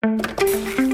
Thank 0.00 0.78
you. 0.78 0.87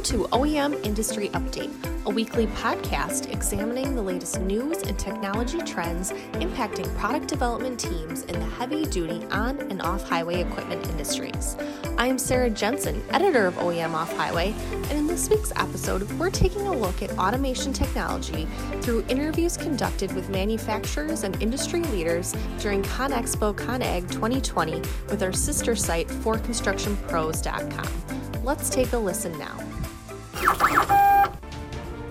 Welcome 0.00 0.20
to 0.20 0.28
OEM 0.28 0.82
Industry 0.82 1.28
Update, 1.28 1.70
a 2.06 2.10
weekly 2.10 2.46
podcast 2.46 3.30
examining 3.30 3.94
the 3.94 4.00
latest 4.00 4.40
news 4.40 4.78
and 4.78 4.98
technology 4.98 5.58
trends 5.58 6.12
impacting 6.40 6.96
product 6.96 7.28
development 7.28 7.78
teams 7.78 8.22
in 8.22 8.40
the 8.40 8.46
heavy 8.46 8.86
duty 8.86 9.22
on 9.30 9.60
and 9.60 9.82
off 9.82 10.08
highway 10.08 10.40
equipment 10.40 10.88
industries. 10.88 11.54
I 11.98 12.06
am 12.06 12.16
Sarah 12.16 12.48
Jensen, 12.48 13.02
editor 13.10 13.46
of 13.46 13.56
OEM 13.56 13.92
Off 13.92 14.10
Highway, 14.16 14.54
and 14.72 14.92
in 14.92 15.06
this 15.06 15.28
week's 15.28 15.52
episode, 15.56 16.10
we're 16.12 16.30
taking 16.30 16.66
a 16.66 16.74
look 16.74 17.02
at 17.02 17.10
automation 17.18 17.74
technology 17.74 18.48
through 18.80 19.04
interviews 19.10 19.58
conducted 19.58 20.14
with 20.14 20.30
manufacturers 20.30 21.24
and 21.24 21.42
industry 21.42 21.82
leaders 21.82 22.34
during 22.58 22.82
ConExpo 22.84 23.54
ConAg 23.54 24.10
2020 24.10 24.80
with 25.10 25.22
our 25.22 25.34
sister 25.34 25.76
site, 25.76 26.08
forconstructionpros.com. 26.08 28.42
Let's 28.42 28.70
take 28.70 28.94
a 28.94 28.98
listen 28.98 29.38
now. 29.38 29.69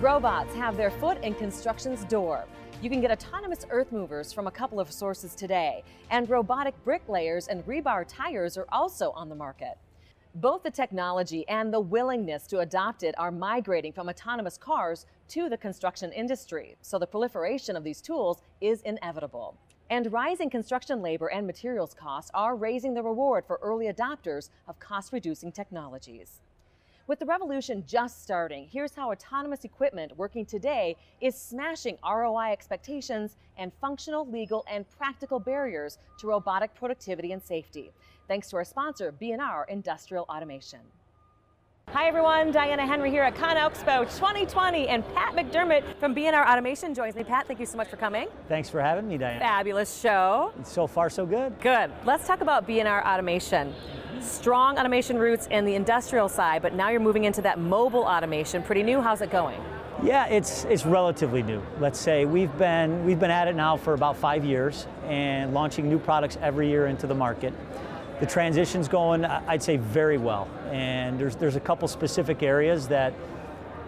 Robots 0.00 0.54
have 0.54 0.76
their 0.76 0.90
foot 0.90 1.22
in 1.24 1.34
construction's 1.34 2.04
door. 2.04 2.44
You 2.80 2.88
can 2.88 3.00
get 3.00 3.10
autonomous 3.10 3.66
earth 3.70 3.90
movers 3.90 4.32
from 4.32 4.46
a 4.46 4.50
couple 4.52 4.78
of 4.78 4.92
sources 4.92 5.34
today, 5.34 5.82
and 6.10 6.30
robotic 6.30 6.74
bricklayers 6.84 7.48
and 7.48 7.66
rebar 7.66 8.04
tires 8.06 8.56
are 8.56 8.66
also 8.70 9.10
on 9.12 9.28
the 9.28 9.34
market. 9.34 9.78
Both 10.36 10.62
the 10.62 10.70
technology 10.70 11.44
and 11.48 11.74
the 11.74 11.80
willingness 11.80 12.46
to 12.48 12.60
adopt 12.60 13.02
it 13.02 13.16
are 13.18 13.32
migrating 13.32 13.92
from 13.92 14.08
autonomous 14.08 14.56
cars 14.56 15.06
to 15.30 15.48
the 15.48 15.56
construction 15.56 16.12
industry, 16.12 16.76
so 16.82 17.00
the 17.00 17.08
proliferation 17.08 17.74
of 17.74 17.82
these 17.82 18.00
tools 18.00 18.42
is 18.60 18.80
inevitable. 18.82 19.56
And 19.90 20.12
rising 20.12 20.50
construction 20.50 21.02
labor 21.02 21.26
and 21.32 21.48
materials 21.48 21.94
costs 21.94 22.30
are 22.32 22.54
raising 22.54 22.94
the 22.94 23.02
reward 23.02 23.44
for 23.44 23.58
early 23.60 23.86
adopters 23.92 24.50
of 24.68 24.78
cost 24.78 25.12
reducing 25.12 25.50
technologies. 25.50 26.42
With 27.10 27.18
the 27.18 27.26
revolution 27.26 27.82
just 27.88 28.22
starting, 28.22 28.68
here's 28.70 28.94
how 28.94 29.10
autonomous 29.10 29.64
equipment 29.64 30.16
working 30.16 30.46
today 30.46 30.94
is 31.20 31.34
smashing 31.34 31.98
ROI 32.08 32.52
expectations 32.52 33.34
and 33.58 33.72
functional, 33.80 34.30
legal, 34.30 34.64
and 34.70 34.88
practical 34.96 35.40
barriers 35.40 35.98
to 36.20 36.28
robotic 36.28 36.72
productivity 36.72 37.32
and 37.32 37.42
safety. 37.42 37.90
Thanks 38.28 38.48
to 38.50 38.56
our 38.58 38.64
sponsor, 38.64 39.10
B&R 39.10 39.66
Industrial 39.68 40.24
Automation. 40.28 40.78
Hi 41.92 42.06
everyone, 42.06 42.52
Diana 42.52 42.86
Henry 42.86 43.10
here 43.10 43.24
at 43.24 43.34
ConExpo 43.34 44.02
2020 44.16 44.86
and 44.86 45.04
Pat 45.12 45.34
McDermott 45.34 45.82
from 45.98 46.14
B&R 46.14 46.48
Automation 46.48 46.94
joins 46.94 47.16
me. 47.16 47.24
Pat, 47.24 47.48
thank 47.48 47.58
you 47.58 47.66
so 47.66 47.76
much 47.76 47.88
for 47.88 47.96
coming. 47.96 48.28
Thanks 48.48 48.70
for 48.70 48.80
having 48.80 49.08
me, 49.08 49.18
Diana. 49.18 49.40
Fabulous 49.40 50.00
show. 50.00 50.52
So 50.62 50.86
far, 50.86 51.10
so 51.10 51.26
good. 51.26 51.60
Good. 51.60 51.90
Let's 52.04 52.28
talk 52.28 52.42
about 52.42 52.64
B&R 52.64 53.04
Automation. 53.04 53.74
Strong 54.20 54.78
automation 54.78 55.18
roots 55.18 55.48
in 55.48 55.64
the 55.64 55.74
industrial 55.74 56.28
side, 56.28 56.62
but 56.62 56.74
now 56.74 56.90
you're 56.90 57.00
moving 57.00 57.24
into 57.24 57.42
that 57.42 57.58
mobile 57.58 58.04
automation. 58.04 58.62
Pretty 58.62 58.84
new. 58.84 59.00
How's 59.00 59.20
it 59.20 59.32
going? 59.32 59.60
Yeah, 60.00 60.26
it's 60.26 60.64
it's 60.66 60.86
relatively 60.86 61.42
new. 61.42 61.60
Let's 61.80 61.98
say 61.98 62.24
we've 62.24 62.56
been 62.56 63.04
we've 63.04 63.18
been 63.18 63.32
at 63.32 63.48
it 63.48 63.56
now 63.56 63.76
for 63.76 63.94
about 63.94 64.16
five 64.16 64.44
years 64.44 64.86
and 65.06 65.52
launching 65.52 65.88
new 65.88 65.98
products 65.98 66.38
every 66.40 66.68
year 66.68 66.86
into 66.86 67.06
the 67.08 67.14
market. 67.14 67.52
The 68.20 68.26
transition's 68.26 68.86
going, 68.86 69.24
I'd 69.24 69.62
say, 69.62 69.78
very 69.78 70.18
well. 70.18 70.46
And 70.70 71.18
there's 71.18 71.36
there's 71.36 71.56
a 71.56 71.60
couple 71.60 71.88
specific 71.88 72.42
areas 72.42 72.86
that 72.88 73.12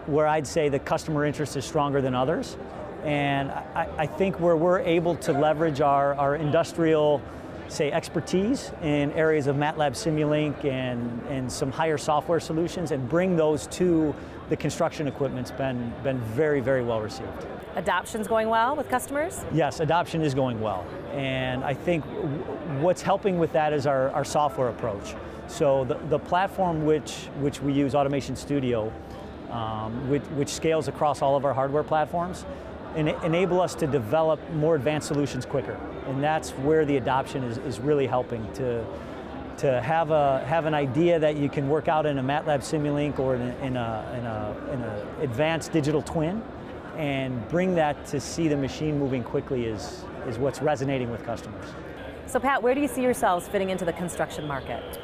where 0.07 0.27
I'd 0.27 0.47
say 0.47 0.69
the 0.69 0.79
customer 0.79 1.25
interest 1.25 1.55
is 1.55 1.65
stronger 1.65 2.01
than 2.01 2.15
others. 2.15 2.57
And 3.03 3.51
I, 3.51 3.87
I 3.97 4.05
think 4.07 4.39
where 4.39 4.55
we're 4.55 4.79
able 4.79 5.15
to 5.17 5.33
leverage 5.33 5.81
our, 5.81 6.15
our 6.15 6.35
industrial 6.35 7.21
say, 7.67 7.91
expertise 7.91 8.71
in 8.81 9.11
areas 9.13 9.47
of 9.47 9.55
MATLAB 9.55 9.93
Simulink 9.93 10.65
and, 10.65 11.21
and 11.27 11.51
some 11.51 11.71
higher 11.71 11.97
software 11.97 12.39
solutions 12.39 12.91
and 12.91 13.07
bring 13.09 13.35
those 13.35 13.67
to 13.67 14.13
the 14.49 14.57
construction 14.57 15.07
equipment's 15.07 15.51
been, 15.51 15.93
been 16.03 16.19
very, 16.19 16.59
very 16.59 16.83
well 16.83 17.01
received. 17.01 17.45
Adoption's 17.75 18.27
going 18.27 18.49
well 18.49 18.75
with 18.75 18.87
customers? 18.89 19.43
Yes, 19.51 19.79
adoption 19.79 20.21
is 20.21 20.35
going 20.35 20.61
well. 20.61 20.85
And 21.13 21.63
I 21.63 21.73
think 21.73 22.03
what's 22.81 23.01
helping 23.01 23.39
with 23.39 23.51
that 23.53 23.73
is 23.73 23.87
our, 23.87 24.11
our 24.11 24.23
software 24.23 24.69
approach. 24.69 25.15
So 25.47 25.83
the, 25.85 25.95
the 26.09 26.19
platform 26.19 26.85
which, 26.85 27.27
which 27.39 27.61
we 27.61 27.73
use, 27.73 27.95
Automation 27.95 28.35
Studio, 28.35 28.93
um, 29.49 30.09
which, 30.09 30.23
which 30.35 30.49
scales 30.49 30.87
across 30.87 31.21
all 31.21 31.35
of 31.35 31.45
our 31.45 31.53
hardware 31.53 31.83
platforms, 31.83 32.45
en 32.95 33.07
enable 33.23 33.59
us 33.59 33.73
to 33.75 33.87
develop 33.87 34.39
more 34.51 34.75
advanced 34.75 35.07
solutions 35.07 35.45
quicker. 35.45 35.79
And 36.07 36.23
that's 36.23 36.51
where 36.51 36.85
the 36.85 36.97
adoption 36.97 37.43
is, 37.43 37.57
is 37.59 37.79
really 37.79 38.05
helping 38.05 38.51
to, 38.53 38.85
to 39.57 39.81
have, 39.81 40.11
a, 40.11 40.43
have 40.45 40.65
an 40.65 40.75
idea 40.75 41.17
that 41.17 41.37
you 41.37 41.49
can 41.49 41.69
work 41.69 41.87
out 41.87 42.05
in 42.05 42.19
a 42.19 42.23
MATLAB 42.23 42.59
Simulink 42.59 43.17
or 43.17 43.35
in 43.35 43.41
an 43.41 43.57
in 43.63 43.77
a, 43.77 44.15
in 44.17 44.25
a, 44.25 44.73
in 44.73 44.81
a 44.83 45.23
advanced 45.23 45.71
digital 45.71 46.03
twin 46.03 46.41
and 46.95 47.47
bring 47.49 47.75
that 47.75 48.05
to 48.07 48.19
see 48.19 48.47
the 48.47 48.57
machine 48.57 48.99
moving 48.99 49.23
quickly 49.23 49.65
is, 49.65 50.05
is 50.27 50.37
what's 50.37 50.61
resonating 50.61 51.11
with 51.11 51.23
customers. 51.25 51.65
So 52.27 52.39
Pat, 52.39 52.61
where 52.61 52.73
do 52.73 52.81
you 52.81 52.87
see 52.87 53.01
yourselves 53.01 53.47
fitting 53.47 53.69
into 53.69 53.85
the 53.85 53.93
construction 53.93 54.47
market? 54.47 54.99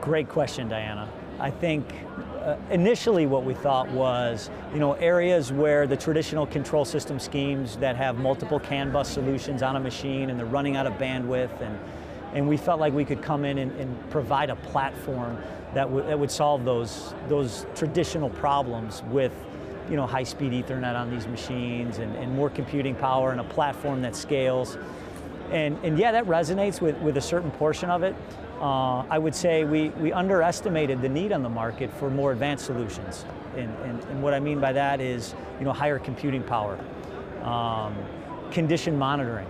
Great 0.00 0.28
question, 0.28 0.68
Diana. 0.68 1.08
I 1.38 1.50
think 1.50 1.86
uh, 2.40 2.56
initially 2.70 3.26
what 3.26 3.44
we 3.44 3.54
thought 3.54 3.90
was, 3.90 4.50
you 4.72 4.78
know, 4.78 4.94
areas 4.94 5.52
where 5.52 5.86
the 5.86 5.96
traditional 5.96 6.46
control 6.46 6.84
system 6.84 7.18
schemes 7.18 7.76
that 7.76 7.96
have 7.96 8.16
multiple 8.18 8.58
CAN 8.58 8.90
bus 8.92 9.08
solutions 9.08 9.62
on 9.62 9.76
a 9.76 9.80
machine 9.80 10.30
and 10.30 10.38
they're 10.38 10.46
running 10.46 10.76
out 10.76 10.86
of 10.86 10.94
bandwidth 10.94 11.60
and 11.60 11.78
and 12.36 12.46
we 12.46 12.58
felt 12.58 12.78
like 12.80 12.92
we 12.92 13.04
could 13.04 13.22
come 13.22 13.46
in 13.46 13.56
and, 13.56 13.72
and 13.80 14.10
provide 14.10 14.50
a 14.50 14.56
platform 14.56 15.38
that, 15.72 15.90
that 16.06 16.18
would 16.18 16.30
solve 16.30 16.66
those, 16.66 17.14
those 17.28 17.66
traditional 17.74 18.28
problems 18.28 19.02
with 19.04 19.32
you 19.90 19.96
know, 19.96 20.06
high-speed 20.06 20.52
Ethernet 20.52 20.94
on 20.94 21.10
these 21.10 21.26
machines 21.26 21.98
and, 21.98 22.14
and 22.16 22.34
more 22.34 22.50
computing 22.50 22.94
power 22.94 23.32
and 23.32 23.40
a 23.40 23.44
platform 23.44 24.02
that 24.02 24.16
scales. 24.16 24.78
And, 25.50 25.78
and 25.84 25.98
yeah, 25.98 26.12
that 26.12 26.24
resonates 26.26 26.80
with, 26.80 26.96
with 26.98 27.16
a 27.16 27.20
certain 27.20 27.50
portion 27.52 27.90
of 27.90 28.02
it. 28.02 28.14
Uh, 28.60 29.04
I 29.10 29.18
would 29.18 29.34
say 29.34 29.64
we, 29.64 29.90
we 29.90 30.12
underestimated 30.12 31.02
the 31.02 31.08
need 31.08 31.30
on 31.30 31.42
the 31.42 31.48
market 31.48 31.92
for 31.92 32.10
more 32.10 32.32
advanced 32.32 32.64
solutions. 32.64 33.24
And, 33.56 33.70
and, 33.84 34.02
and 34.04 34.22
what 34.22 34.34
I 34.34 34.40
mean 34.40 34.60
by 34.60 34.72
that 34.72 35.00
is 35.00 35.34
you 35.58 35.64
know, 35.64 35.72
higher 35.72 35.98
computing 35.98 36.42
power, 36.42 36.78
um, 37.42 37.94
condition 38.50 38.98
monitoring, 38.98 39.46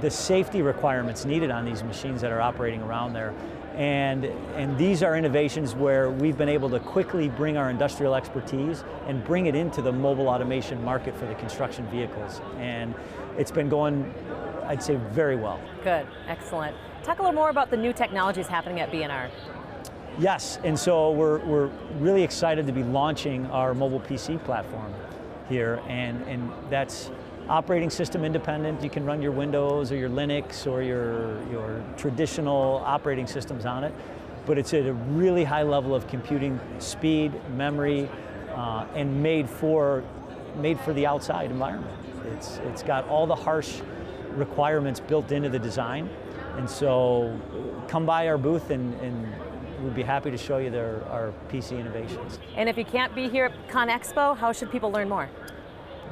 the 0.00 0.10
safety 0.10 0.62
requirements 0.62 1.24
needed 1.24 1.50
on 1.50 1.64
these 1.64 1.82
machines 1.82 2.20
that 2.20 2.32
are 2.32 2.40
operating 2.40 2.82
around 2.82 3.12
there. 3.12 3.34
And, 3.76 4.24
and 4.54 4.78
these 4.78 5.02
are 5.02 5.16
innovations 5.16 5.74
where 5.74 6.10
we've 6.10 6.38
been 6.38 6.48
able 6.48 6.70
to 6.70 6.80
quickly 6.80 7.28
bring 7.28 7.58
our 7.58 7.68
industrial 7.68 8.14
expertise 8.14 8.84
and 9.06 9.22
bring 9.22 9.46
it 9.46 9.54
into 9.54 9.82
the 9.82 9.92
mobile 9.92 10.28
automation 10.28 10.82
market 10.82 11.14
for 11.14 11.26
the 11.26 11.34
construction 11.34 11.86
vehicles. 11.88 12.40
And 12.58 12.94
it's 13.36 13.50
been 13.50 13.68
going, 13.68 14.14
I'd 14.64 14.82
say, 14.82 14.96
very 15.10 15.36
well. 15.36 15.60
Good, 15.84 16.06
excellent. 16.26 16.74
Talk 17.02 17.18
a 17.18 17.22
little 17.22 17.34
more 17.34 17.50
about 17.50 17.70
the 17.70 17.76
new 17.76 17.92
technologies 17.92 18.46
happening 18.46 18.80
at 18.80 18.90
B&R. 18.90 19.30
Yes, 20.18 20.58
and 20.64 20.78
so 20.78 21.10
we're, 21.10 21.44
we're 21.44 21.66
really 21.98 22.22
excited 22.22 22.66
to 22.66 22.72
be 22.72 22.82
launching 22.82 23.44
our 23.46 23.74
mobile 23.74 24.00
PC 24.00 24.42
platform 24.44 24.94
here, 25.50 25.82
and, 25.86 26.22
and 26.26 26.50
that's 26.70 27.10
operating 27.48 27.90
system 27.90 28.24
independent. 28.24 28.82
You 28.82 28.90
can 28.90 29.04
run 29.04 29.22
your 29.22 29.32
Windows 29.32 29.92
or 29.92 29.96
your 29.96 30.10
Linux 30.10 30.70
or 30.70 30.82
your, 30.82 31.40
your 31.50 31.82
traditional 31.96 32.82
operating 32.84 33.26
systems 33.26 33.66
on 33.66 33.84
it, 33.84 33.94
but 34.44 34.58
it's 34.58 34.74
at 34.74 34.86
a 34.86 34.92
really 34.92 35.44
high 35.44 35.62
level 35.62 35.94
of 35.94 36.06
computing 36.08 36.58
speed, 36.78 37.32
memory, 37.56 38.08
uh, 38.54 38.86
and 38.94 39.22
made 39.22 39.48
for, 39.48 40.02
made 40.56 40.80
for 40.80 40.92
the 40.92 41.06
outside 41.06 41.50
environment. 41.50 41.92
It's, 42.32 42.58
it's 42.64 42.82
got 42.82 43.06
all 43.08 43.26
the 43.26 43.34
harsh 43.34 43.80
requirements 44.30 45.00
built 45.00 45.32
into 45.32 45.48
the 45.48 45.58
design, 45.58 46.10
and 46.56 46.68
so 46.68 47.38
come 47.88 48.04
by 48.04 48.28
our 48.28 48.38
booth 48.38 48.70
and, 48.70 48.94
and 49.00 49.26
we'd 49.82 49.94
be 49.94 50.02
happy 50.02 50.30
to 50.30 50.38
show 50.38 50.58
you 50.58 50.70
their, 50.70 51.04
our 51.10 51.32
PC 51.48 51.78
innovations. 51.78 52.38
And 52.56 52.68
if 52.68 52.76
you 52.76 52.84
can't 52.84 53.14
be 53.14 53.28
here 53.28 53.46
at 53.46 53.68
ConExpo, 53.68 54.36
how 54.36 54.52
should 54.52 54.70
people 54.70 54.90
learn 54.90 55.08
more? 55.08 55.28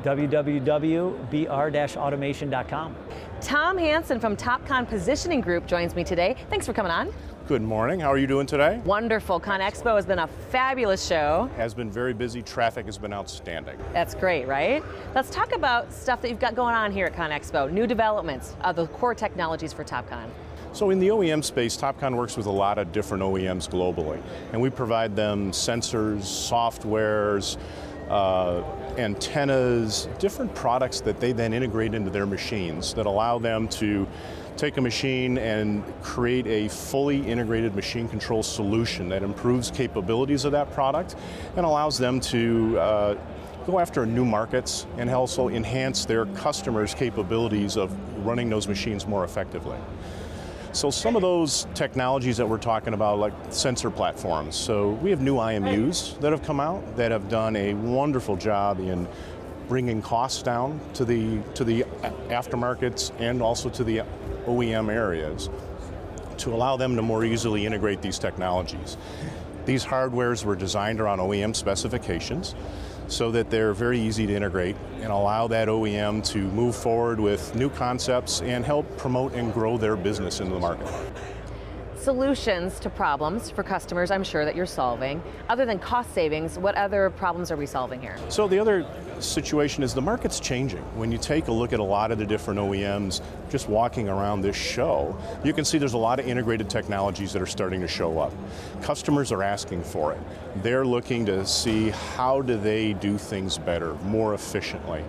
www.br-automation.com. 0.04 2.96
Tom 3.40 3.78
Hanson 3.78 4.20
from 4.20 4.36
Topcon 4.36 4.88
Positioning 4.88 5.40
Group 5.40 5.66
joins 5.66 5.96
me 5.96 6.04
today. 6.04 6.36
Thanks 6.50 6.66
for 6.66 6.72
coming 6.72 6.92
on. 6.92 7.12
Good 7.46 7.62
morning. 7.62 8.00
How 8.00 8.10
are 8.10 8.16
you 8.16 8.26
doing 8.26 8.46
today? 8.46 8.80
Wonderful. 8.84 9.38
ConExpo 9.38 9.96
has 9.96 10.06
been 10.06 10.20
a 10.20 10.26
fabulous 10.26 11.06
show. 11.06 11.50
Has 11.56 11.74
been 11.74 11.90
very 11.90 12.14
busy. 12.14 12.40
Traffic 12.40 12.86
has 12.86 12.96
been 12.96 13.12
outstanding. 13.12 13.76
That's 13.92 14.14
great, 14.14 14.48
right? 14.48 14.82
Let's 15.14 15.28
talk 15.28 15.52
about 15.52 15.92
stuff 15.92 16.22
that 16.22 16.30
you've 16.30 16.40
got 16.40 16.54
going 16.54 16.74
on 16.74 16.90
here 16.90 17.04
at 17.04 17.14
ConExpo, 17.14 17.70
new 17.70 17.86
developments 17.86 18.56
of 18.62 18.76
the 18.76 18.86
core 18.86 19.14
technologies 19.14 19.74
for 19.74 19.84
Topcon. 19.84 20.30
So 20.72 20.88
in 20.88 20.98
the 20.98 21.08
OEM 21.08 21.44
space, 21.44 21.76
Topcon 21.76 22.16
works 22.16 22.38
with 22.38 22.46
a 22.46 22.50
lot 22.50 22.78
of 22.78 22.92
different 22.92 23.22
OEMs 23.22 23.68
globally, 23.68 24.22
and 24.52 24.60
we 24.60 24.70
provide 24.70 25.14
them 25.14 25.52
sensors, 25.52 26.22
softwares, 26.22 27.58
uh, 28.08 28.62
antennas, 28.98 30.08
different 30.18 30.54
products 30.54 31.00
that 31.00 31.20
they 31.20 31.32
then 31.32 31.52
integrate 31.52 31.94
into 31.94 32.10
their 32.10 32.26
machines 32.26 32.94
that 32.94 33.06
allow 33.06 33.38
them 33.38 33.68
to 33.68 34.06
take 34.56 34.76
a 34.76 34.80
machine 34.80 35.36
and 35.38 35.82
create 36.02 36.46
a 36.46 36.68
fully 36.68 37.20
integrated 37.26 37.74
machine 37.74 38.08
control 38.08 38.42
solution 38.42 39.08
that 39.08 39.22
improves 39.22 39.70
capabilities 39.70 40.44
of 40.44 40.52
that 40.52 40.70
product 40.72 41.16
and 41.56 41.66
allows 41.66 41.98
them 41.98 42.20
to 42.20 42.78
uh, 42.78 43.14
go 43.66 43.78
after 43.78 44.06
new 44.06 44.24
markets 44.24 44.86
and 44.98 45.10
also 45.10 45.48
enhance 45.48 46.04
their 46.04 46.26
customers' 46.26 46.94
capabilities 46.94 47.76
of 47.76 47.92
running 48.24 48.48
those 48.48 48.68
machines 48.68 49.06
more 49.06 49.24
effectively. 49.24 49.78
So 50.74 50.90
some 50.90 51.14
of 51.14 51.22
those 51.22 51.68
technologies 51.74 52.36
that 52.36 52.48
we're 52.48 52.58
talking 52.58 52.94
about, 52.94 53.20
like 53.20 53.32
sensor 53.50 53.90
platforms. 53.90 54.56
So 54.56 54.90
we 54.94 55.10
have 55.10 55.20
new 55.20 55.36
IMUs 55.36 56.18
that 56.18 56.32
have 56.32 56.42
come 56.42 56.58
out 56.58 56.96
that 56.96 57.12
have 57.12 57.28
done 57.28 57.54
a 57.54 57.74
wonderful 57.74 58.36
job 58.36 58.80
in 58.80 59.06
bringing 59.68 60.02
costs 60.02 60.42
down 60.42 60.80
to 60.94 61.04
the 61.04 61.40
to 61.54 61.62
the 61.62 61.84
aftermarkets 62.28 63.12
and 63.20 63.40
also 63.40 63.70
to 63.70 63.84
the 63.84 64.02
OEM 64.46 64.92
areas 64.92 65.48
to 66.38 66.52
allow 66.52 66.76
them 66.76 66.96
to 66.96 67.02
more 67.02 67.24
easily 67.24 67.64
integrate 67.64 68.02
these 68.02 68.18
technologies. 68.18 68.96
These 69.66 69.84
hardwares 69.84 70.44
were 70.44 70.56
designed 70.56 71.00
around 71.00 71.20
OEM 71.20 71.54
specifications 71.54 72.56
so 73.08 73.30
that 73.30 73.50
they're 73.50 73.74
very 73.74 74.00
easy 74.00 74.26
to 74.26 74.34
integrate 74.34 74.76
and 75.00 75.12
allow 75.12 75.46
that 75.48 75.68
OEM 75.68 76.26
to 76.32 76.38
move 76.38 76.74
forward 76.74 77.20
with 77.20 77.54
new 77.54 77.70
concepts 77.70 78.40
and 78.42 78.64
help 78.64 78.96
promote 78.96 79.34
and 79.34 79.52
grow 79.52 79.76
their 79.76 79.96
business 79.96 80.40
into 80.40 80.54
the 80.54 80.60
market. 80.60 80.88
Solutions 82.04 82.78
to 82.80 82.90
problems 82.90 83.48
for 83.48 83.62
customers, 83.62 84.10
I'm 84.10 84.22
sure 84.22 84.44
that 84.44 84.54
you're 84.54 84.66
solving. 84.66 85.22
Other 85.48 85.64
than 85.64 85.78
cost 85.78 86.12
savings, 86.12 86.58
what 86.58 86.74
other 86.74 87.08
problems 87.08 87.50
are 87.50 87.56
we 87.56 87.64
solving 87.64 87.98
here? 87.98 88.18
So 88.28 88.46
the 88.46 88.58
other 88.58 88.86
situation 89.20 89.82
is 89.82 89.94
the 89.94 90.02
market's 90.02 90.38
changing. 90.38 90.82
When 90.98 91.10
you 91.10 91.16
take 91.16 91.48
a 91.48 91.52
look 91.52 91.72
at 91.72 91.80
a 91.80 91.82
lot 91.82 92.12
of 92.12 92.18
the 92.18 92.26
different 92.26 92.60
OEMs 92.60 93.22
just 93.48 93.70
walking 93.70 94.10
around 94.10 94.42
this 94.42 94.54
show, 94.54 95.16
you 95.42 95.54
can 95.54 95.64
see 95.64 95.78
there's 95.78 95.94
a 95.94 95.98
lot 95.98 96.20
of 96.20 96.28
integrated 96.28 96.68
technologies 96.68 97.32
that 97.32 97.40
are 97.40 97.46
starting 97.46 97.80
to 97.80 97.88
show 97.88 98.18
up. 98.18 98.34
Customers 98.82 99.32
are 99.32 99.42
asking 99.42 99.82
for 99.82 100.12
it. 100.12 100.20
They're 100.62 100.84
looking 100.84 101.24
to 101.24 101.46
see 101.46 101.88
how 101.88 102.42
do 102.42 102.58
they 102.58 102.92
do 102.92 103.16
things 103.16 103.56
better, 103.56 103.94
more 104.04 104.34
efficiently, 104.34 105.02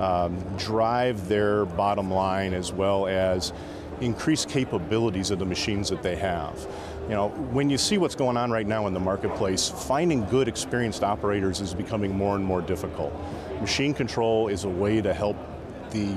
um, 0.00 0.36
drive 0.58 1.28
their 1.28 1.64
bottom 1.64 2.10
line 2.10 2.52
as 2.52 2.74
well 2.74 3.06
as 3.06 3.54
increase 4.02 4.44
capabilities 4.44 5.30
of 5.30 5.38
the 5.38 5.44
machines 5.44 5.88
that 5.88 6.02
they 6.02 6.16
have. 6.16 6.66
You 7.04 7.14
know, 7.14 7.28
when 7.50 7.70
you 7.70 7.78
see 7.78 7.98
what's 7.98 8.14
going 8.14 8.36
on 8.36 8.50
right 8.50 8.66
now 8.66 8.86
in 8.86 8.94
the 8.94 9.00
marketplace, 9.00 9.68
finding 9.68 10.24
good 10.26 10.48
experienced 10.48 11.02
operators 11.02 11.60
is 11.60 11.74
becoming 11.74 12.16
more 12.16 12.36
and 12.36 12.44
more 12.44 12.60
difficult. 12.60 13.12
Machine 13.60 13.94
control 13.94 14.48
is 14.48 14.64
a 14.64 14.68
way 14.68 15.00
to 15.00 15.14
help 15.14 15.36
the 15.90 16.14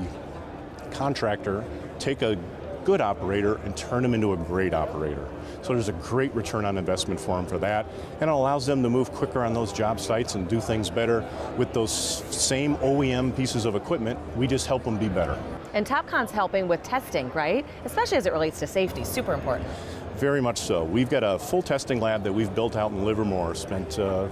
contractor 0.90 1.64
take 1.98 2.22
a 2.22 2.36
good 2.84 3.00
operator 3.00 3.56
and 3.64 3.76
turn 3.76 4.02
them 4.02 4.14
into 4.14 4.32
a 4.32 4.36
great 4.36 4.72
operator. 4.72 5.28
So 5.62 5.72
there's 5.72 5.88
a 5.88 5.92
great 5.92 6.32
return 6.36 6.64
on 6.64 6.78
investment 6.78 7.18
for 7.18 7.36
them 7.36 7.46
for 7.46 7.58
that, 7.58 7.84
and 8.20 8.30
it 8.30 8.32
allows 8.32 8.64
them 8.64 8.80
to 8.84 8.88
move 8.88 9.10
quicker 9.10 9.42
on 9.42 9.54
those 9.54 9.72
job 9.72 9.98
sites 9.98 10.36
and 10.36 10.48
do 10.48 10.60
things 10.60 10.88
better 10.88 11.28
with 11.58 11.72
those 11.72 11.92
same 11.92 12.76
OEM 12.76 13.36
pieces 13.36 13.64
of 13.64 13.74
equipment. 13.74 14.20
We 14.36 14.46
just 14.46 14.68
help 14.68 14.84
them 14.84 14.98
be 14.98 15.08
better. 15.08 15.36
And 15.76 15.86
Topcon's 15.86 16.30
helping 16.30 16.68
with 16.68 16.82
testing, 16.82 17.30
right? 17.32 17.66
Especially 17.84 18.16
as 18.16 18.24
it 18.24 18.32
relates 18.32 18.58
to 18.60 18.66
safety, 18.66 19.04
super 19.04 19.34
important. 19.34 19.68
Very 20.16 20.40
much 20.40 20.56
so. 20.56 20.82
We've 20.84 21.10
got 21.10 21.22
a 21.22 21.38
full 21.38 21.60
testing 21.60 22.00
lab 22.00 22.24
that 22.24 22.32
we've 22.32 22.54
built 22.54 22.76
out 22.76 22.92
in 22.92 23.04
Livermore, 23.04 23.54
spent 23.54 23.98
a 23.98 24.30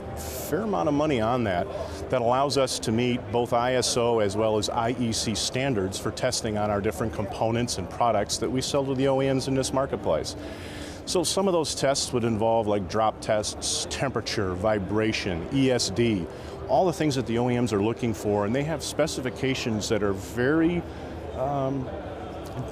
fair 0.48 0.62
amount 0.62 0.88
of 0.88 0.94
money 0.94 1.20
on 1.20 1.44
that, 1.44 1.66
that 2.08 2.22
allows 2.22 2.56
us 2.56 2.78
to 2.78 2.92
meet 2.92 3.20
both 3.30 3.50
ISO 3.50 4.24
as 4.24 4.38
well 4.38 4.56
as 4.56 4.70
IEC 4.70 5.36
standards 5.36 5.98
for 5.98 6.12
testing 6.12 6.56
on 6.56 6.70
our 6.70 6.80
different 6.80 7.12
components 7.12 7.76
and 7.76 7.90
products 7.90 8.38
that 8.38 8.50
we 8.50 8.62
sell 8.62 8.82
to 8.82 8.94
the 8.94 9.04
OEMs 9.04 9.46
in 9.46 9.54
this 9.54 9.70
marketplace. 9.70 10.36
So 11.04 11.22
some 11.22 11.46
of 11.46 11.52
those 11.52 11.74
tests 11.74 12.10
would 12.14 12.24
involve 12.24 12.66
like 12.66 12.88
drop 12.88 13.20
tests, 13.20 13.86
temperature, 13.90 14.54
vibration, 14.54 15.46
ESD, 15.50 16.26
all 16.68 16.86
the 16.86 16.92
things 16.94 17.14
that 17.16 17.26
the 17.26 17.36
OEMs 17.36 17.74
are 17.74 17.82
looking 17.82 18.14
for, 18.14 18.46
and 18.46 18.56
they 18.56 18.64
have 18.64 18.82
specifications 18.82 19.90
that 19.90 20.02
are 20.02 20.14
very 20.14 20.82
um, 21.38 21.88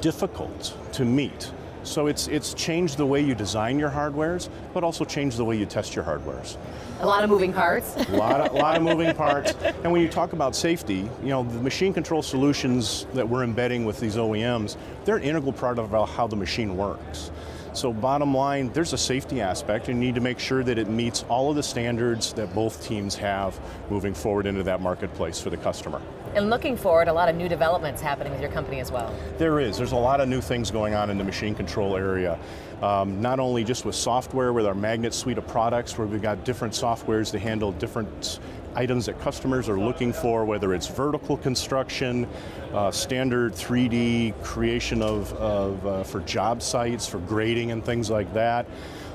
difficult 0.01 0.77
to 0.93 1.05
meet. 1.05 1.51
So 1.85 2.07
it's, 2.07 2.29
it's 2.29 2.55
changed 2.55 2.97
the 2.97 3.07
way 3.07 3.21
you 3.21 3.35
design 3.35 3.79
your 3.79 3.91
hardwares, 3.91 4.49
but 4.73 4.85
also 4.85 5.05
changed 5.05 5.37
the 5.37 5.45
way 5.45 5.57
you 5.57 5.67
test 5.67 5.97
your 5.97 6.05
hardwares. 6.05 6.57
A 7.01 7.07
lot 7.07 7.25
of 7.25 7.31
moving 7.31 7.53
parts. 7.53 7.97
a 7.97 8.13
lot 8.13 8.41
of, 8.41 8.53
lot 8.55 8.77
of 8.77 8.83
moving 8.83 9.15
parts. 9.17 9.53
And 9.83 9.91
when 9.91 10.01
you 10.01 10.09
talk 10.09 10.33
about 10.33 10.55
safety, 10.55 11.09
you 11.23 11.29
know, 11.29 11.43
the 11.43 11.61
machine 11.61 11.93
control 11.93 12.23
solutions 12.23 13.07
that 13.15 13.29
we're 13.29 13.43
embedding 13.43 13.85
with 13.85 13.99
these 13.99 14.15
OEMs, 14.17 14.77
they're 15.05 15.17
an 15.17 15.25
integral 15.25 15.53
part 15.53 15.79
of 15.79 15.91
how 16.09 16.27
the 16.29 16.37
machine 16.37 16.77
works. 16.77 17.33
So 17.75 17.93
bottom 17.93 18.35
line, 18.35 18.71
there's 18.73 18.93
a 18.93 18.99
safety 18.99 19.41
aspect. 19.41 19.89
And 19.89 19.99
you 19.99 20.09
need 20.09 20.15
to 20.15 20.21
make 20.21 20.39
sure 20.39 20.63
that 20.63 20.79
it 20.79 20.89
meets 20.89 21.25
all 21.29 21.51
of 21.51 21.57
the 21.57 21.63
standards 21.63 22.33
that 22.35 22.55
both 22.55 22.85
teams 22.87 23.17
have 23.17 23.59
moving 23.91 24.15
forward 24.15 24.47
into 24.47 24.63
that 24.63 24.81
marketplace 24.81 25.41
for 25.41 25.51
the 25.51 25.57
customer. 25.57 26.01
And 26.35 26.49
looking 26.49 26.79
forward, 26.79 27.09
a 27.09 27.13
lot 27.13 27.29
of 27.29 27.37
new 27.37 27.49
developments 27.49 28.01
happening 28.01 28.33
with 28.33 28.41
your 28.41 28.51
company 28.51 28.81
as 28.81 28.91
well. 28.91 29.15
There 29.37 29.61
is. 29.61 29.77
There's 29.77 29.93
a 29.93 29.97
lot 29.97 30.21
of 30.21 30.29
new 30.29 30.41
things 30.41 30.71
going 30.71 30.95
on 30.95 31.11
in 31.11 31.19
the 31.19 31.25
machine 31.25 31.55
control 31.55 31.95
area. 31.95 32.39
Um, 32.81 33.21
not 33.21 33.39
only 33.39 33.65
just 33.65 33.85
with 33.85 33.95
software, 33.95 34.53
with 34.53 34.65
our 34.65 34.75
Magnet 34.75 35.13
suite 35.13 35.37
of 35.37 35.47
products, 35.47 35.99
where 35.99 36.07
we've 36.07 36.23
got 36.23 36.45
different 36.45 36.73
softwares 36.73 37.31
to 37.33 37.39
handle 37.39 37.73
different 37.73 38.41
items 38.75 39.07
that 39.07 39.21
customers 39.21 39.69
are 39.69 39.79
looking 39.79 40.11
for, 40.13 40.47
whether 40.47 40.73
it's 40.73 40.87
vertical 40.87 41.37
construction, 41.37 42.27
uh, 42.73 42.91
standard 42.91 43.53
3D 43.53 44.43
creation 44.43 45.03
of, 45.03 45.33
of 45.35 45.87
uh, 45.87 46.03
for 46.03 46.21
job 46.21 46.63
sites, 46.63 47.07
for 47.07 47.19
grading 47.19 47.71
and 47.71 47.85
things 47.85 48.11
like 48.11 48.33
that, 48.33 48.67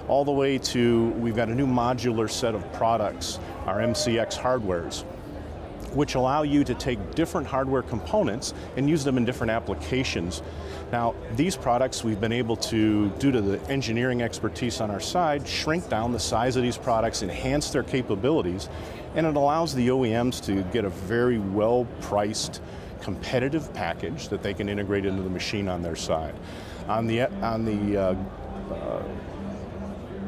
all 0.07 0.23
the 0.23 0.31
way 0.31 0.57
to 0.57 1.09
we've 1.17 1.35
got 1.35 1.49
a 1.49 1.55
new 1.55 1.67
modular 1.67 2.29
set 2.29 2.55
of 2.55 2.71
products, 2.73 3.39
our 3.65 3.79
MCX 3.79 4.37
hardwares, 4.37 5.03
which 5.97 6.13
allow 6.13 6.44
you 6.44 6.63
to 6.63 6.75
take 6.75 6.99
different 7.15 7.47
hardware 7.47 7.81
components 7.81 8.53
and 8.77 8.88
use 8.88 9.03
them 9.03 9.17
in 9.17 9.25
different 9.25 9.49
applications. 9.49 10.44
Now, 10.91 11.15
these 11.35 11.57
products 11.57 12.03
we've 12.03 12.21
been 12.21 12.31
able 12.31 12.55
to, 12.57 13.09
due 13.17 13.31
to 13.31 13.41
the 13.41 13.59
engineering 13.67 14.21
expertise 14.21 14.79
on 14.79 14.91
our 14.91 14.99
side, 14.99 15.47
shrink 15.47 15.89
down 15.89 16.11
the 16.11 16.19
size 16.19 16.55
of 16.55 16.61
these 16.61 16.77
products, 16.77 17.23
enhance 17.23 17.71
their 17.71 17.81
capabilities, 17.81 18.69
and 19.15 19.25
it 19.25 19.35
allows 19.35 19.73
the 19.73 19.88
OEMs 19.88 20.45
to 20.45 20.61
get 20.71 20.85
a 20.85 20.89
very 20.89 21.39
well 21.39 21.88
priced, 22.01 22.61
competitive 23.01 23.73
package 23.73 24.29
that 24.29 24.43
they 24.43 24.53
can 24.53 24.69
integrate 24.69 25.03
into 25.03 25.23
the 25.23 25.29
machine 25.29 25.67
on 25.67 25.81
their 25.81 25.95
side. 25.95 26.36
On 26.88 27.07
the, 27.07 27.24
on 27.43 27.65
the 27.65 27.98
uh, 27.98 28.15
uh, 28.72 29.03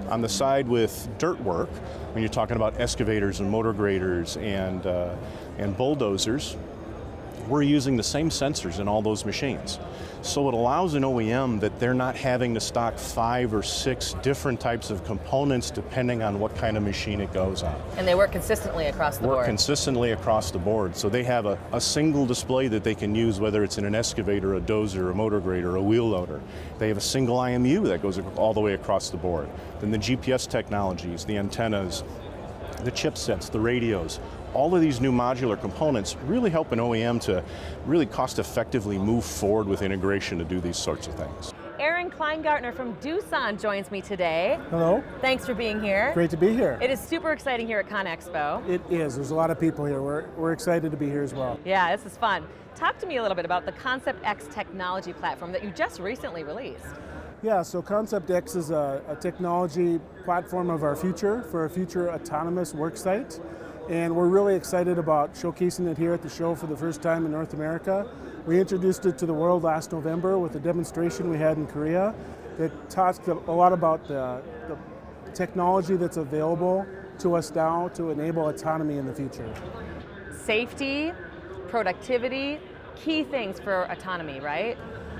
on 0.09 0.21
the 0.21 0.29
side 0.29 0.67
with 0.67 1.07
dirt 1.19 1.39
work, 1.41 1.69
when 2.13 2.23
you're 2.23 2.31
talking 2.31 2.55
about 2.55 2.79
excavators 2.79 3.39
and 3.39 3.49
motor 3.49 3.73
graders 3.73 4.37
and, 4.37 4.85
uh, 4.85 5.15
and 5.59 5.75
bulldozers, 5.75 6.57
we're 7.47 7.63
using 7.63 7.97
the 7.97 8.03
same 8.03 8.29
sensors 8.29 8.79
in 8.79 8.87
all 8.87 9.01
those 9.01 9.25
machines. 9.25 9.79
So 10.21 10.47
it 10.49 10.53
allows 10.53 10.93
an 10.93 11.03
OEM 11.03 11.61
that 11.61 11.79
they're 11.79 11.93
not 11.93 12.15
having 12.15 12.53
to 12.53 12.59
stock 12.59 12.97
five 12.97 13.53
or 13.53 13.63
six 13.63 14.13
different 14.21 14.59
types 14.59 14.89
of 14.89 15.03
components 15.05 15.71
depending 15.71 16.21
on 16.21 16.39
what 16.39 16.55
kind 16.55 16.77
of 16.77 16.83
machine 16.83 17.21
it 17.21 17.33
goes 17.33 17.63
on. 17.63 17.75
And 17.97 18.07
they 18.07 18.15
work 18.15 18.33
consistently 18.33 18.87
across 18.87 19.17
the 19.17 19.23
work 19.23 19.29
board. 19.29 19.37
Work 19.37 19.45
consistently 19.47 20.11
across 20.11 20.51
the 20.51 20.59
board. 20.59 20.95
So 20.95 21.09
they 21.09 21.23
have 21.23 21.45
a, 21.45 21.57
a 21.71 21.81
single 21.81 22.25
display 22.25 22.67
that 22.67 22.83
they 22.83 22.95
can 22.95 23.15
use 23.15 23.39
whether 23.39 23.63
it's 23.63 23.77
in 23.77 23.85
an 23.85 23.95
excavator, 23.95 24.55
a 24.55 24.61
dozer, 24.61 25.11
a 25.11 25.15
motor 25.15 25.39
grader, 25.39 25.77
a 25.77 25.81
wheel 25.81 26.07
loader. 26.07 26.41
They 26.77 26.89
have 26.89 26.97
a 26.97 27.01
single 27.01 27.37
IMU 27.37 27.87
that 27.87 28.01
goes 28.01 28.19
all 28.35 28.53
the 28.53 28.61
way 28.61 28.73
across 28.73 29.09
the 29.09 29.17
board. 29.17 29.49
Then 29.79 29.91
the 29.91 29.97
GPS 29.97 30.47
technologies, 30.47 31.23
the 31.23 31.37
antennas, 31.37 32.03
the 32.83 32.91
chipsets, 32.91 33.49
the 33.49 33.59
radios, 33.59 34.19
all 34.53 34.75
of 34.75 34.81
these 34.81 34.99
new 34.99 35.11
modular 35.11 35.59
components 35.59 36.15
really 36.25 36.49
help 36.49 36.71
an 36.71 36.79
OEM 36.79 37.21
to 37.21 37.43
really 37.85 38.05
cost 38.05 38.39
effectively 38.39 38.97
move 38.97 39.23
forward 39.23 39.67
with 39.67 39.81
integration 39.81 40.37
to 40.37 40.45
do 40.45 40.59
these 40.59 40.77
sorts 40.77 41.07
of 41.07 41.15
things. 41.15 41.53
Aaron 41.79 42.11
Kleingartner 42.11 42.73
from 42.73 42.93
Doosan 42.95 43.59
joins 43.59 43.89
me 43.89 44.01
today. 44.01 44.59
Hello. 44.69 45.01
Thanks 45.21 45.45
for 45.45 45.53
being 45.53 45.81
here. 45.81 46.11
Great 46.13 46.29
to 46.31 46.37
be 46.37 46.53
here. 46.53 46.77
It 46.81 46.89
is 46.89 46.99
super 46.99 47.31
exciting 47.31 47.67
here 47.67 47.79
at 47.79 47.87
ConExpo. 47.87 48.67
It 48.67 48.81
is. 48.89 49.15
There's 49.15 49.31
a 49.31 49.35
lot 49.35 49.49
of 49.49 49.59
people 49.59 49.85
here. 49.85 50.01
We're, 50.01 50.27
we're 50.31 50.51
excited 50.51 50.91
to 50.91 50.97
be 50.97 51.09
here 51.09 51.23
as 51.23 51.33
well. 51.33 51.57
Yeah, 51.63 51.95
this 51.95 52.05
is 52.05 52.17
fun. 52.17 52.45
Talk 52.75 52.97
to 52.99 53.05
me 53.05 53.17
a 53.17 53.21
little 53.21 53.35
bit 53.35 53.45
about 53.45 53.65
the 53.65 53.71
Concept 53.71 54.19
X 54.25 54.47
technology 54.51 55.13
platform 55.13 55.53
that 55.53 55.63
you 55.63 55.71
just 55.71 56.01
recently 56.01 56.43
released. 56.43 56.85
Yeah, 57.41 57.61
so 57.61 57.81
Concept 57.81 58.29
X 58.29 58.55
is 58.55 58.71
a, 58.71 59.01
a 59.07 59.15
technology 59.15 60.01
platform 60.25 60.69
of 60.69 60.83
our 60.83 60.97
future 60.97 61.43
for 61.43 61.63
a 61.63 61.69
future 61.69 62.11
autonomous 62.11 62.73
worksite 62.73 63.39
and 63.89 64.15
we're 64.15 64.27
really 64.27 64.55
excited 64.55 64.99
about 64.99 65.33
showcasing 65.33 65.87
it 65.87 65.97
here 65.97 66.13
at 66.13 66.21
the 66.21 66.29
show 66.29 66.53
for 66.53 66.67
the 66.67 66.77
first 66.77 67.01
time 67.01 67.25
in 67.25 67.31
North 67.31 67.53
America. 67.53 68.07
We 68.45 68.59
introduced 68.59 69.07
it 69.07 69.17
to 69.17 69.25
the 69.25 69.33
world 69.33 69.63
last 69.63 69.91
November 69.91 70.37
with 70.37 70.55
a 70.55 70.59
demonstration 70.59 71.27
we 71.27 71.37
had 71.37 71.57
in 71.57 71.65
Korea 71.65 72.13
that 72.59 72.89
talked 72.91 73.27
a 73.27 73.33
lot 73.33 73.73
about 73.73 74.07
the, 74.07 74.41
the 74.67 74.77
technology 75.33 75.95
that's 75.95 76.17
available 76.17 76.85
to 77.17 77.33
us 77.33 77.51
now 77.53 77.87
to 77.89 78.11
enable 78.11 78.47
autonomy 78.47 78.97
in 78.97 79.07
the 79.07 79.13
future. 79.13 79.51
safety, 80.45 81.11
productivity, 81.67 82.59
key 82.95 83.23
things 83.23 83.59
for 83.59 83.83
autonomy, 83.91 84.39
right? 84.39 84.77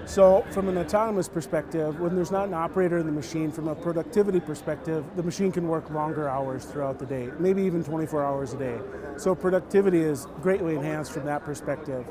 So, 0.09 0.43
from 0.49 0.69
an 0.69 0.77
autonomous 0.79 1.29
perspective, 1.29 1.99
when 1.99 2.15
there's 2.15 2.31
not 2.31 2.47
an 2.47 2.55
operator 2.55 2.97
in 2.97 3.05
the 3.05 3.11
machine, 3.11 3.51
from 3.51 3.67
a 3.67 3.75
productivity 3.75 4.39
perspective, 4.39 5.05
the 5.15 5.21
machine 5.21 5.51
can 5.51 5.67
work 5.67 5.91
longer 5.91 6.27
hours 6.27 6.65
throughout 6.65 6.97
the 6.97 7.05
day, 7.05 7.29
maybe 7.37 7.61
even 7.61 7.83
24 7.83 8.25
hours 8.25 8.53
a 8.53 8.57
day. 8.57 8.79
So, 9.17 9.35
productivity 9.35 9.99
is 9.99 10.25
greatly 10.41 10.75
enhanced 10.75 11.11
from 11.11 11.25
that 11.25 11.45
perspective. 11.45 12.07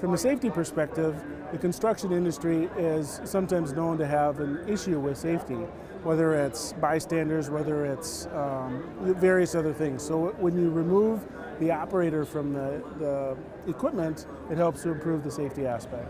From 0.00 0.14
a 0.14 0.16
safety 0.16 0.48
perspective, 0.48 1.14
the 1.52 1.58
construction 1.58 2.10
industry 2.10 2.70
is 2.78 3.20
sometimes 3.24 3.74
known 3.74 3.98
to 3.98 4.06
have 4.06 4.40
an 4.40 4.66
issue 4.66 4.98
with 4.98 5.18
safety, 5.18 5.66
whether 6.04 6.32
it's 6.32 6.72
bystanders, 6.80 7.50
whether 7.50 7.84
it's 7.84 8.28
um, 8.28 8.82
various 9.18 9.54
other 9.54 9.74
things. 9.74 10.02
So, 10.02 10.34
when 10.38 10.56
you 10.56 10.70
remove 10.70 11.28
the 11.60 11.70
operator 11.70 12.24
from 12.24 12.54
the, 12.54 12.82
the 12.98 13.36
equipment, 13.70 14.26
it 14.50 14.56
helps 14.56 14.84
to 14.84 14.90
improve 14.90 15.22
the 15.22 15.30
safety 15.30 15.66
aspect 15.66 16.08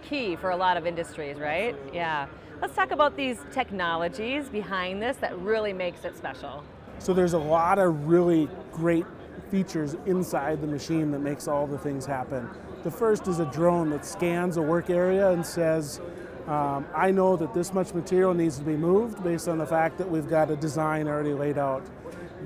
key 0.00 0.36
for 0.36 0.50
a 0.50 0.56
lot 0.56 0.76
of 0.76 0.86
industries, 0.86 1.38
right? 1.38 1.76
Yeah. 1.92 2.26
Let's 2.60 2.74
talk 2.74 2.90
about 2.90 3.16
these 3.16 3.38
technologies 3.52 4.48
behind 4.48 5.00
this 5.00 5.16
that 5.18 5.38
really 5.38 5.72
makes 5.72 6.04
it 6.04 6.16
special. 6.16 6.62
So 6.98 7.14
there's 7.14 7.32
a 7.32 7.38
lot 7.38 7.78
of 7.78 8.06
really 8.06 8.48
great 8.72 9.06
features 9.50 9.96
inside 10.06 10.60
the 10.60 10.66
machine 10.66 11.10
that 11.12 11.20
makes 11.20 11.48
all 11.48 11.66
the 11.66 11.78
things 11.78 12.04
happen. 12.04 12.48
The 12.82 12.90
first 12.90 13.28
is 13.28 13.40
a 13.40 13.46
drone 13.46 13.90
that 13.90 14.04
scans 14.04 14.58
a 14.58 14.62
work 14.62 14.90
area 14.90 15.30
and 15.30 15.44
says, 15.44 16.00
um, 16.46 16.86
I 16.94 17.10
know 17.10 17.36
that 17.36 17.54
this 17.54 17.72
much 17.72 17.94
material 17.94 18.34
needs 18.34 18.58
to 18.58 18.64
be 18.64 18.76
moved 18.76 19.22
based 19.22 19.48
on 19.48 19.58
the 19.58 19.66
fact 19.66 19.98
that 19.98 20.10
we've 20.10 20.28
got 20.28 20.50
a 20.50 20.56
design 20.56 21.08
already 21.08 21.32
laid 21.32 21.58
out. 21.58 21.84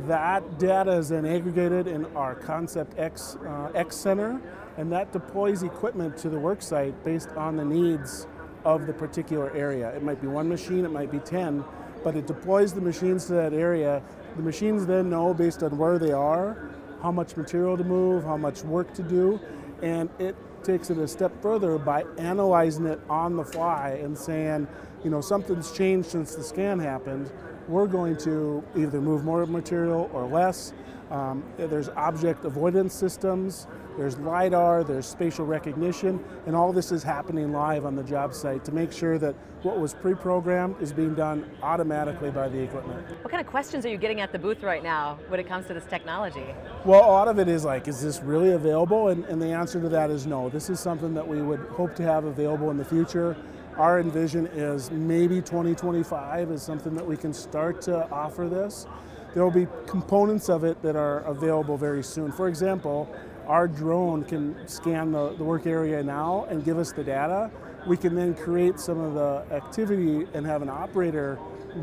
That 0.06 0.58
data 0.58 0.92
is 0.92 1.08
then 1.08 1.24
aggregated 1.24 1.86
in 1.86 2.04
our 2.16 2.34
Concept 2.34 2.98
X, 2.98 3.36
uh, 3.46 3.70
X 3.74 3.96
Center, 3.96 4.40
and 4.76 4.90
that 4.92 5.12
deploys 5.12 5.62
equipment 5.62 6.16
to 6.18 6.28
the 6.28 6.38
work 6.38 6.62
site 6.62 7.02
based 7.04 7.30
on 7.30 7.56
the 7.56 7.64
needs 7.64 8.26
of 8.64 8.86
the 8.86 8.92
particular 8.92 9.54
area. 9.54 9.94
It 9.94 10.02
might 10.02 10.20
be 10.20 10.26
one 10.26 10.48
machine, 10.48 10.84
it 10.84 10.90
might 10.90 11.10
be 11.10 11.18
10, 11.18 11.64
but 12.02 12.16
it 12.16 12.26
deploys 12.26 12.72
the 12.72 12.80
machines 12.80 13.26
to 13.26 13.34
that 13.34 13.52
area. 13.52 14.02
The 14.36 14.42
machines 14.42 14.86
then 14.86 15.10
know 15.10 15.34
based 15.34 15.62
on 15.62 15.76
where 15.76 15.98
they 15.98 16.12
are, 16.12 16.70
how 17.02 17.12
much 17.12 17.36
material 17.36 17.76
to 17.76 17.84
move, 17.84 18.24
how 18.24 18.36
much 18.36 18.62
work 18.62 18.94
to 18.94 19.02
do, 19.02 19.40
and 19.82 20.08
it 20.18 20.34
takes 20.64 20.88
it 20.90 20.98
a 20.98 21.06
step 21.06 21.30
further 21.42 21.78
by 21.78 22.04
analyzing 22.16 22.86
it 22.86 22.98
on 23.08 23.36
the 23.36 23.44
fly 23.44 23.98
and 24.02 24.16
saying, 24.16 24.66
you 25.04 25.10
know, 25.10 25.20
something's 25.20 25.70
changed 25.72 26.08
since 26.08 26.34
the 26.34 26.42
scan 26.42 26.78
happened. 26.78 27.30
We're 27.68 27.86
going 27.86 28.16
to 28.18 28.64
either 28.74 29.00
move 29.00 29.24
more 29.24 29.44
material 29.46 30.10
or 30.12 30.26
less. 30.26 30.72
Um, 31.10 31.44
there's 31.56 31.88
object 31.90 32.44
avoidance 32.44 32.94
systems 32.94 33.66
there's 33.96 34.18
LiDAR, 34.18 34.82
there's 34.82 35.06
spatial 35.06 35.46
recognition, 35.46 36.22
and 36.46 36.56
all 36.56 36.72
this 36.72 36.90
is 36.90 37.04
happening 37.04 37.52
live 37.52 37.86
on 37.86 37.94
the 37.94 38.02
job 38.02 38.34
site 38.34 38.64
to 38.64 38.72
make 38.72 38.90
sure 38.92 39.18
that 39.18 39.36
what 39.62 39.78
was 39.78 39.94
pre-programmed 39.94 40.74
is 40.80 40.92
being 40.92 41.14
done 41.14 41.48
automatically 41.62 42.30
by 42.30 42.48
the 42.48 42.58
equipment. 42.58 43.08
What 43.22 43.30
kind 43.30 43.40
of 43.40 43.46
questions 43.46 43.86
are 43.86 43.88
you 43.88 43.96
getting 43.96 44.20
at 44.20 44.32
the 44.32 44.38
booth 44.38 44.64
right 44.64 44.82
now 44.82 45.18
when 45.28 45.38
it 45.38 45.46
comes 45.46 45.66
to 45.68 45.74
this 45.74 45.84
technology? 45.84 46.46
Well, 46.84 47.08
a 47.08 47.12
lot 47.12 47.28
of 47.28 47.38
it 47.38 47.46
is 47.46 47.64
like, 47.64 47.86
is 47.86 48.02
this 48.02 48.20
really 48.20 48.50
available? 48.50 49.08
And, 49.08 49.24
and 49.26 49.40
the 49.40 49.46
answer 49.46 49.80
to 49.80 49.88
that 49.90 50.10
is 50.10 50.26
no. 50.26 50.48
This 50.48 50.70
is 50.70 50.80
something 50.80 51.14
that 51.14 51.26
we 51.26 51.40
would 51.40 51.60
hope 51.60 51.94
to 51.96 52.02
have 52.02 52.24
available 52.24 52.70
in 52.72 52.76
the 52.76 52.84
future. 52.84 53.36
Our 53.76 54.00
envision 54.00 54.46
is 54.48 54.90
maybe 54.90 55.36
2025 55.36 56.50
is 56.50 56.62
something 56.62 56.94
that 56.94 57.06
we 57.06 57.16
can 57.16 57.32
start 57.32 57.80
to 57.82 58.08
offer 58.10 58.48
this. 58.48 58.86
There 59.34 59.42
will 59.42 59.50
be 59.50 59.66
components 59.86 60.48
of 60.48 60.62
it 60.62 60.80
that 60.82 60.94
are 60.94 61.18
available 61.20 61.76
very 61.76 62.04
soon. 62.04 62.30
For 62.30 62.48
example, 62.48 63.12
our 63.46 63.66
drone 63.66 64.24
can 64.24 64.56
scan 64.66 65.12
the, 65.12 65.34
the 65.36 65.44
work 65.44 65.66
area 65.66 66.02
now 66.02 66.46
and 66.48 66.64
give 66.64 66.78
us 66.78 66.92
the 66.92 67.02
data. 67.02 67.50
We 67.86 67.96
can 67.96 68.14
then 68.14 68.34
create 68.34 68.78
some 68.78 69.00
of 69.00 69.14
the 69.14 69.54
activity 69.54 70.26
and 70.34 70.46
have 70.46 70.62
an 70.62 70.70
operator 70.70 71.38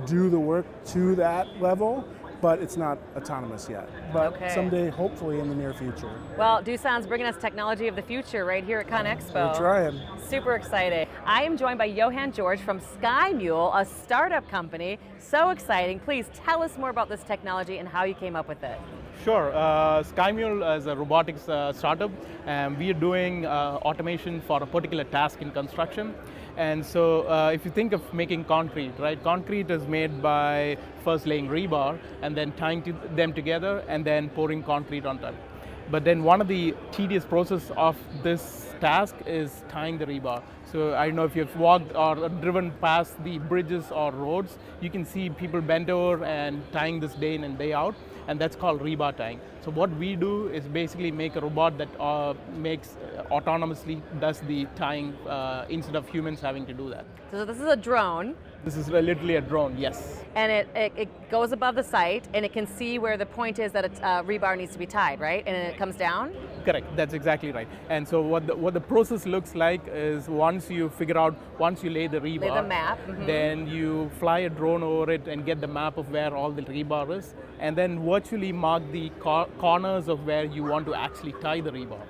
do 0.06 0.30
the 0.30 0.40
work 0.40 0.66
to 0.86 1.16
that 1.16 1.62
level 1.62 2.08
but 2.42 2.60
it's 2.60 2.76
not 2.76 2.98
autonomous 3.16 3.68
yet. 3.70 3.90
But 4.12 4.34
okay. 4.34 4.54
someday, 4.54 4.90
hopefully, 4.90 5.40
in 5.40 5.48
the 5.50 5.56
near 5.56 5.74
future. 5.74 6.12
Well, 6.38 6.64
Doosan's 6.64 7.06
bringing 7.06 7.28
us 7.28 7.38
technology 7.38 7.88
of 7.88 7.96
the 7.96 8.02
future 8.02 8.44
right 8.46 8.64
here 8.64 8.80
at 8.80 8.88
ConExpo. 8.88 9.54
We're 9.54 9.58
trying. 9.58 10.02
Super 10.28 10.56
excited. 10.56 11.08
I 11.24 11.44
am 11.44 11.56
joined 11.56 11.78
by 11.78 11.86
Johan 11.86 12.32
George 12.32 12.60
from 12.60 12.80
SkyMul, 12.80 13.80
a 13.80 13.86
startup 13.86 14.50
company. 14.50 14.98
So 15.20 15.50
exciting. 15.50 16.00
Please 16.00 16.26
tell 16.34 16.64
us 16.64 16.78
more 16.78 16.90
about 16.90 17.10
this 17.10 17.24
technology 17.24 17.78
and 17.78 17.88
how 17.88 18.04
you 18.04 18.16
came 18.16 18.36
up 18.36 18.48
with 18.48 18.64
it. 18.64 18.78
Sure. 19.24 19.54
Uh, 19.54 20.02
SkyMul 20.02 20.78
is 20.78 20.88
a 20.88 20.96
robotics 20.96 21.48
uh, 21.48 21.72
startup, 21.74 22.10
and 22.48 22.76
we 22.78 22.90
are 22.90 23.00
doing 23.00 23.46
uh, 23.46 23.78
automation 23.84 24.42
for 24.42 24.64
a 24.64 24.66
particular 24.66 25.04
task 25.04 25.42
in 25.42 25.52
construction. 25.52 26.16
And 26.58 26.86
so 26.86 27.28
uh, 27.30 27.52
if 27.54 27.66
you 27.66 27.72
think 27.72 27.94
of 27.94 28.14
making 28.14 28.46
concrete, 28.46 28.94
right, 29.00 29.22
concrete 29.24 29.72
is 29.72 29.88
made 29.88 30.22
by 30.22 30.78
first 31.04 31.26
laying 31.26 31.48
rebar 31.48 31.98
and 32.22 32.36
then 32.36 32.52
tying 32.54 32.82
to 32.84 32.94
them 33.16 33.34
together 33.34 33.84
and 33.88 34.06
then 34.06 34.30
pouring 34.30 34.64
concrete 34.64 35.06
on 35.06 35.20
top. 35.20 35.36
But 35.90 36.04
then 36.04 36.24
one 36.24 36.42
of 36.42 36.48
the 36.48 36.76
tedious 36.92 37.26
process 37.26 37.72
of 37.76 37.98
this 38.24 38.74
task 38.80 39.16
is 39.26 39.64
tying 39.70 39.98
the 39.98 40.06
rebar. 40.06 40.42
So 40.72 40.96
I 40.96 41.06
don't 41.08 41.16
know 41.16 41.26
if 41.26 41.36
you've 41.36 41.56
walked 41.58 41.96
or 41.96 42.30
driven 42.30 42.72
past 42.82 43.22
the 43.24 43.40
bridges 43.40 43.92
or 43.92 44.12
roads, 44.12 44.58
you 44.80 44.90
can 44.90 45.06
see 45.06 45.30
people 45.30 45.62
bent 45.62 45.90
over 45.90 46.24
and 46.24 46.64
tying 46.72 47.00
this 47.00 47.14
day 47.14 47.36
in 47.36 47.44
and 47.44 47.58
day 47.58 47.74
out 47.74 47.96
and 48.28 48.40
that's 48.40 48.56
called 48.56 48.82
rebar 48.82 49.16
tying. 49.16 49.40
So 49.64 49.72
what 49.72 49.90
we 49.98 50.16
do 50.16 50.48
is 50.48 50.66
basically 50.66 51.12
make 51.12 51.36
a 51.36 51.42
robot 51.42 51.78
that 51.78 51.90
uh, 52.00 52.34
makes 52.56 52.98
uh, 53.18 53.24
autonomously 53.32 54.02
does 54.20 54.40
the 54.42 54.68
tying 54.76 55.14
uh, 55.28 55.66
instead 55.70 55.96
of 55.96 56.08
humans 56.10 56.42
having 56.42 56.66
to 56.66 56.74
do 56.74 56.90
that. 56.90 57.06
So 57.32 57.46
this 57.46 57.58
is 57.58 57.68
a 57.68 57.76
drone. 57.76 58.36
This 58.64 58.78
is 58.78 58.90
literally 58.90 59.38
a 59.38 59.42
drone, 59.42 59.76
yes. 59.76 60.24
And 60.36 60.52
it, 60.52 60.68
it, 60.76 60.94
it, 60.96 61.32
goes 61.32 61.52
above 61.52 61.76
the 61.76 61.84
site 61.84 62.28
and 62.34 62.46
it 62.46 62.54
can 62.54 62.68
see 62.68 63.00
where 63.00 63.18
the 63.18 63.26
point 63.26 63.58
is 63.58 63.72
that 63.72 63.86
a 63.86 64.06
uh, 64.06 64.24
rebar 64.24 64.56
needs 64.58 64.74
to 64.74 64.80
be 64.80 64.86
tied, 64.86 65.20
right? 65.20 65.44
And 65.48 65.56
it 65.56 65.78
comes 65.78 65.96
down? 65.96 66.34
Correct, 66.64 66.86
that's 66.96 67.14
exactly 67.14 67.52
right. 67.52 67.68
And 67.90 68.08
so 68.08 68.22
what 68.22 68.46
the, 68.46 68.56
what 68.56 68.74
the 68.74 68.82
process 68.82 69.26
looks 69.26 69.56
like 69.56 69.82
is 69.88 70.28
once 70.28 70.70
you 70.70 70.90
figure 70.90 71.18
out, 71.18 71.36
once 71.58 71.84
you 71.84 71.90
lay 71.90 72.08
the 72.08 72.20
rebar, 72.20 72.42
lay 72.42 72.62
the 72.62 72.64
map. 72.64 73.00
Mm-hmm. 73.08 73.26
then 73.26 73.68
you 73.68 74.12
fly 74.20 74.40
a 74.40 74.50
drone 74.50 74.84
over 74.84 75.12
it 75.12 75.28
and 75.28 75.46
get 75.46 75.60
the 75.60 75.68
map 75.68 75.98
of 75.98 76.12
where 76.12 76.36
all 76.36 76.52
the 76.52 76.62
rebar 76.64 77.18
is, 77.18 77.34
and 77.60 77.76
then 77.76 78.06
virtually 78.06 78.52
mark 78.52 78.84
the 78.92 79.10
cor- 79.20 79.50
corners 79.58 80.08
of 80.08 80.26
where 80.26 80.44
you 80.44 80.64
want 80.64 80.86
to 80.86 80.94
actually 80.94 81.34
tie 81.42 81.62
the 81.62 81.72
rebar. 81.72 82.02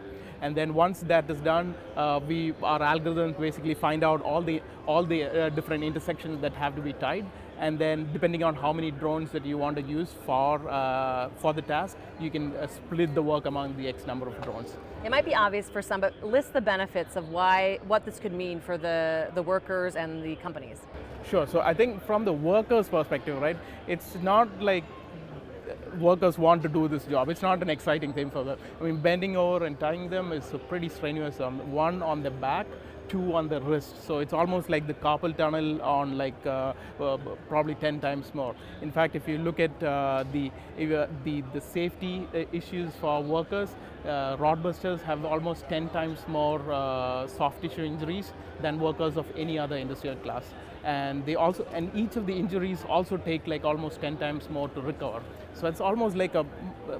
And 0.41 0.57
then 0.57 0.73
once 0.73 1.01
that 1.01 1.29
is 1.29 1.39
done, 1.41 1.75
uh, 1.95 2.19
we 2.27 2.53
our 2.63 2.79
algorithms 2.79 3.39
basically 3.39 3.75
find 3.75 4.03
out 4.03 4.21
all 4.21 4.41
the 4.41 4.61
all 4.87 5.05
the 5.05 5.23
uh, 5.23 5.49
different 5.49 5.83
intersections 5.83 6.41
that 6.41 6.53
have 6.53 6.75
to 6.75 6.81
be 6.81 6.93
tied. 6.93 7.25
And 7.59 7.77
then 7.77 8.11
depending 8.11 8.43
on 8.43 8.55
how 8.55 8.73
many 8.73 8.89
drones 8.89 9.29
that 9.31 9.45
you 9.45 9.55
want 9.55 9.75
to 9.75 9.83
use 9.83 10.15
for 10.25 10.67
uh, 10.67 11.29
for 11.37 11.53
the 11.53 11.61
task, 11.61 11.95
you 12.19 12.31
can 12.31 12.55
uh, 12.55 12.65
split 12.65 13.13
the 13.13 13.21
work 13.21 13.45
among 13.45 13.77
the 13.77 13.87
X 13.87 14.07
number 14.07 14.27
of 14.27 14.41
drones. 14.41 14.75
It 15.05 15.11
might 15.11 15.25
be 15.25 15.35
obvious 15.35 15.69
for 15.69 15.83
some, 15.83 16.01
but 16.01 16.13
list 16.23 16.53
the 16.53 16.61
benefits 16.61 17.15
of 17.15 17.29
why 17.29 17.79
what 17.87 18.03
this 18.03 18.19
could 18.19 18.33
mean 18.33 18.59
for 18.61 18.79
the 18.79 19.29
the 19.35 19.43
workers 19.43 19.95
and 19.95 20.23
the 20.23 20.35
companies. 20.37 20.79
Sure. 21.29 21.45
So 21.45 21.59
I 21.61 21.75
think 21.75 22.03
from 22.03 22.25
the 22.25 22.33
workers' 22.33 22.89
perspective, 22.89 23.39
right, 23.39 23.57
it's 23.87 24.15
not 24.23 24.47
like 24.59 24.83
workers 25.99 26.37
want 26.37 26.61
to 26.63 26.69
do 26.69 26.87
this 26.87 27.05
job. 27.05 27.29
It's 27.29 27.41
not 27.41 27.61
an 27.61 27.69
exciting 27.69 28.13
thing 28.13 28.29
for 28.29 28.43
them. 28.43 28.57
I 28.79 28.83
mean, 28.83 28.97
bending 28.97 29.37
over 29.37 29.65
and 29.65 29.79
tying 29.79 30.09
them 30.09 30.31
is 30.31 30.53
pretty 30.69 30.89
strenuous. 30.89 31.39
On 31.39 31.71
one 31.71 32.01
on 32.01 32.23
the 32.23 32.31
back, 32.31 32.67
two 33.11 33.33
on 33.35 33.49
the 33.49 33.59
wrist. 33.61 34.05
So 34.07 34.19
it's 34.19 34.33
almost 34.33 34.69
like 34.69 34.87
the 34.87 34.93
carpal 34.93 35.35
tunnel 35.35 35.81
on 35.81 36.17
like 36.17 36.45
uh, 36.45 36.73
uh, 36.99 37.17
probably 37.49 37.75
10 37.75 37.99
times 37.99 38.33
more. 38.33 38.55
In 38.81 38.91
fact, 38.91 39.15
if 39.15 39.27
you 39.27 39.37
look 39.37 39.59
at 39.59 39.83
uh, 39.83 40.23
the, 40.31 40.49
uh, 40.49 41.07
the 41.25 41.43
the 41.53 41.61
safety 41.61 42.27
uh, 42.33 42.45
issues 42.51 42.91
for 43.01 43.21
workers, 43.21 43.69
uh, 44.05 44.37
rodbusters 44.37 45.01
have 45.01 45.25
almost 45.25 45.67
10 45.69 45.89
times 45.89 46.19
more 46.27 46.59
soft 47.37 47.61
tissue 47.61 47.83
injuries 47.83 48.33
than 48.61 48.79
workers 48.79 49.17
of 49.17 49.25
any 49.35 49.59
other 49.59 49.75
industrial 49.75 50.15
class 50.17 50.45
and 50.83 51.25
they 51.25 51.35
also 51.35 51.65
and 51.73 51.91
each 51.95 52.15
of 52.15 52.25
the 52.25 52.33
injuries 52.33 52.83
also 52.87 53.17
take 53.17 53.47
like 53.47 53.63
almost 53.63 54.01
10 54.01 54.17
times 54.17 54.49
more 54.49 54.69
to 54.69 54.81
recover. 54.81 55.21
So 55.53 55.67
it's 55.67 55.81
almost 55.81 56.15
like 56.15 56.33
a, 56.35 56.45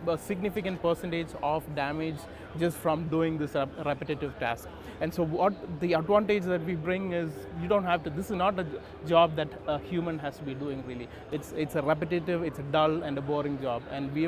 a 0.08 0.18
significant 0.18 0.82
percentage 0.82 1.30
of 1.42 1.64
damage 1.76 2.18
just 2.60 2.78
from 2.78 3.08
doing 3.08 3.38
this 3.38 3.56
repetitive 3.86 4.38
task. 4.40 4.68
And 5.00 5.14
so 5.14 5.24
what 5.24 5.54
the 5.80 5.94
advantage 5.94 6.44
that 6.44 6.64
we 6.66 6.76
bring 6.76 7.14
is 7.14 7.32
you 7.62 7.68
don't 7.68 7.86
have 7.86 8.04
to 8.04 8.10
this 8.10 8.26
is 8.30 8.36
not 8.36 8.60
a 8.60 8.66
job 9.08 9.36
that 9.36 9.50
a 9.68 9.80
human 9.80 10.20
has 10.20 10.38
to 10.38 10.44
be 10.44 10.54
doing 10.54 10.84
really. 10.86 11.08
It's 11.32 11.54
it's 11.54 11.76
a 11.76 11.82
repetitive 11.82 12.44
it's 12.44 12.60
a 12.60 12.64
dull 12.64 13.04
and 13.04 13.18
a 13.18 13.22
boring 13.22 13.60
job. 13.62 13.82
And 13.92 14.14
we 14.14 14.28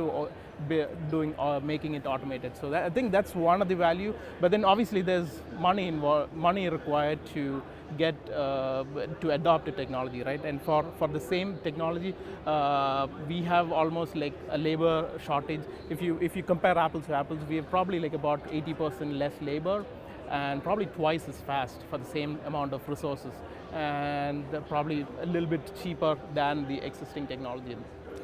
doing 1.10 1.34
uh, 1.40 1.60
making 1.64 1.96
it 1.96 2.06
automated 2.06 2.56
so 2.56 2.70
that, 2.70 2.84
i 2.84 2.90
think 2.90 3.12
that's 3.12 3.36
one 3.36 3.62
of 3.62 3.68
the 3.68 3.76
value 3.76 4.14
but 4.40 4.52
then 4.52 4.64
obviously 4.64 5.02
there's 5.02 5.42
money 5.60 5.88
involved 5.88 6.34
money 6.34 6.70
required 6.70 7.20
to 7.34 7.62
get 7.98 8.16
uh, 8.32 8.84
to 9.22 9.32
adopt 9.32 9.68
a 9.68 9.72
technology, 9.72 10.24
right? 10.24 10.44
And 10.44 10.62
for, 10.62 10.86
for 10.98 11.08
the 11.08 11.20
same 11.20 11.58
technology, 11.64 12.16
uh, 12.46 13.08
we 13.28 13.42
have 13.44 13.72
almost 13.72 14.16
like 14.16 14.34
a 14.50 14.58
labor 14.58 15.10
shortage. 15.26 15.62
If 15.90 16.02
you 16.02 16.18
if 16.22 16.36
you 16.36 16.44
compare 16.44 16.78
apples 16.78 17.06
to 17.08 17.14
apples, 17.14 17.40
we 17.48 17.56
have 17.58 17.70
probably 17.70 18.00
like 18.00 18.14
about 18.14 18.44
80% 18.52 19.18
less 19.18 19.34
labor 19.42 19.86
and 20.30 20.64
probably 20.64 20.88
twice 20.88 21.28
as 21.28 21.40
fast 21.42 21.82
for 21.90 21.98
the 21.98 22.06
same 22.06 22.40
amount 22.46 22.74
of 22.74 22.88
resources 22.88 23.34
and 23.72 24.46
probably 24.68 25.06
a 25.22 25.26
little 25.26 25.50
bit 25.50 25.72
cheaper 25.82 26.18
than 26.34 26.68
the 26.68 26.80
existing 26.86 27.28
technology. 27.28 27.76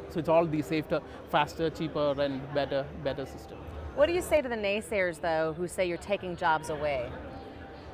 So 0.10 0.20
it's 0.20 0.30
all 0.30 0.46
the 0.46 0.62
safer, 0.62 1.02
faster, 1.30 1.70
cheaper 1.70 2.16
and 2.20 2.42
better 2.54 2.86
better 3.04 3.26
system. 3.26 3.58
What 3.96 4.08
do 4.08 4.14
you 4.14 4.22
say 4.22 4.42
to 4.42 4.50
the 4.50 4.56
naysayers 4.56 5.22
though 5.22 5.54
who 5.54 5.68
say 5.68 5.88
you're 5.88 5.98
taking 5.98 6.36
jobs 6.36 6.70
away? 6.70 7.10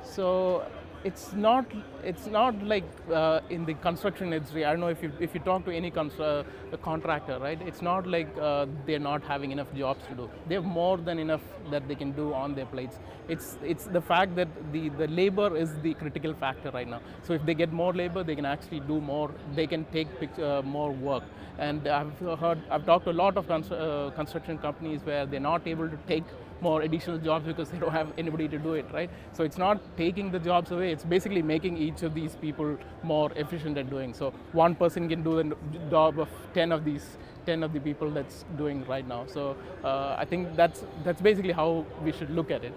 So 0.02 0.64
it's 1.04 1.32
not 1.32 1.66
it's 2.04 2.26
not 2.26 2.60
like 2.62 2.84
uh, 3.12 3.40
in 3.50 3.64
the 3.64 3.74
construction 3.74 4.32
industry. 4.32 4.64
I 4.64 4.70
don't 4.70 4.80
know 4.80 4.88
if 4.88 5.02
you 5.02 5.12
if 5.20 5.34
you 5.34 5.40
talk 5.40 5.64
to 5.64 5.72
any 5.72 5.92
uh, 5.92 6.42
contractor, 6.82 7.38
right? 7.38 7.60
It's 7.62 7.82
not 7.82 8.06
like 8.06 8.28
uh, 8.38 8.66
they're 8.86 8.98
not 8.98 9.22
having 9.22 9.52
enough 9.52 9.72
jobs 9.74 10.06
to 10.08 10.14
do. 10.14 10.30
They 10.48 10.54
have 10.54 10.64
more 10.64 10.96
than 10.96 11.18
enough 11.18 11.42
that 11.70 11.86
they 11.88 11.94
can 11.94 12.12
do 12.12 12.34
on 12.34 12.54
their 12.54 12.66
plates. 12.66 12.98
It's 13.28 13.58
it's 13.62 13.86
the 13.86 14.00
fact 14.00 14.36
that 14.36 14.48
the 14.72 14.88
the 14.90 15.08
labor 15.08 15.56
is 15.56 15.74
the 15.82 15.94
critical 15.94 16.34
factor 16.34 16.70
right 16.70 16.88
now. 16.88 17.00
So 17.22 17.32
if 17.34 17.44
they 17.44 17.54
get 17.54 17.72
more 17.72 17.92
labor, 17.92 18.24
they 18.24 18.34
can 18.34 18.46
actually 18.46 18.80
do 18.80 19.00
more. 19.00 19.30
They 19.54 19.66
can 19.66 19.84
take 19.86 20.08
uh, 20.38 20.62
more 20.62 20.92
work. 20.92 21.24
And 21.58 21.88
I've 21.88 22.18
heard 22.18 22.62
I've 22.70 22.84
talked 22.84 23.04
to 23.06 23.10
a 23.10 23.18
lot 23.24 23.36
of 23.36 23.50
uh, 23.50 24.10
construction 24.14 24.58
companies 24.58 25.00
where 25.04 25.24
they're 25.26 25.40
not 25.40 25.66
able 25.66 25.88
to 25.88 25.98
take 26.06 26.24
more 26.60 26.82
additional 26.82 27.18
jobs 27.18 27.46
because 27.46 27.70
they 27.70 27.78
don't 27.78 27.92
have 27.92 28.12
anybody 28.18 28.48
to 28.48 28.58
do 28.58 28.74
it, 28.74 28.86
right? 28.92 29.10
So 29.32 29.44
it's 29.44 29.58
not 29.58 29.80
taking 29.96 30.30
the 30.30 30.38
jobs 30.38 30.70
away, 30.70 30.92
it's 30.92 31.04
basically 31.04 31.42
making 31.42 31.76
each 31.76 32.02
of 32.02 32.14
these 32.14 32.36
people 32.36 32.78
more 33.02 33.30
efficient 33.36 33.78
at 33.78 33.90
doing. 33.90 34.14
So 34.14 34.32
one 34.52 34.74
person 34.74 35.08
can 35.08 35.22
do 35.22 35.42
the 35.42 35.56
job 35.90 36.18
of 36.18 36.28
10 36.54 36.72
of 36.72 36.84
these 36.84 37.18
10 37.46 37.62
of 37.62 37.72
the 37.72 37.80
people 37.80 38.10
that's 38.10 38.44
doing 38.58 38.84
right 38.86 39.06
now. 39.06 39.24
So 39.26 39.56
uh, 39.84 40.16
I 40.18 40.24
think 40.24 40.56
that's 40.56 40.84
that's 41.04 41.20
basically 41.20 41.52
how 41.52 41.86
we 42.02 42.12
should 42.12 42.30
look 42.30 42.50
at 42.50 42.64
it. 42.64 42.74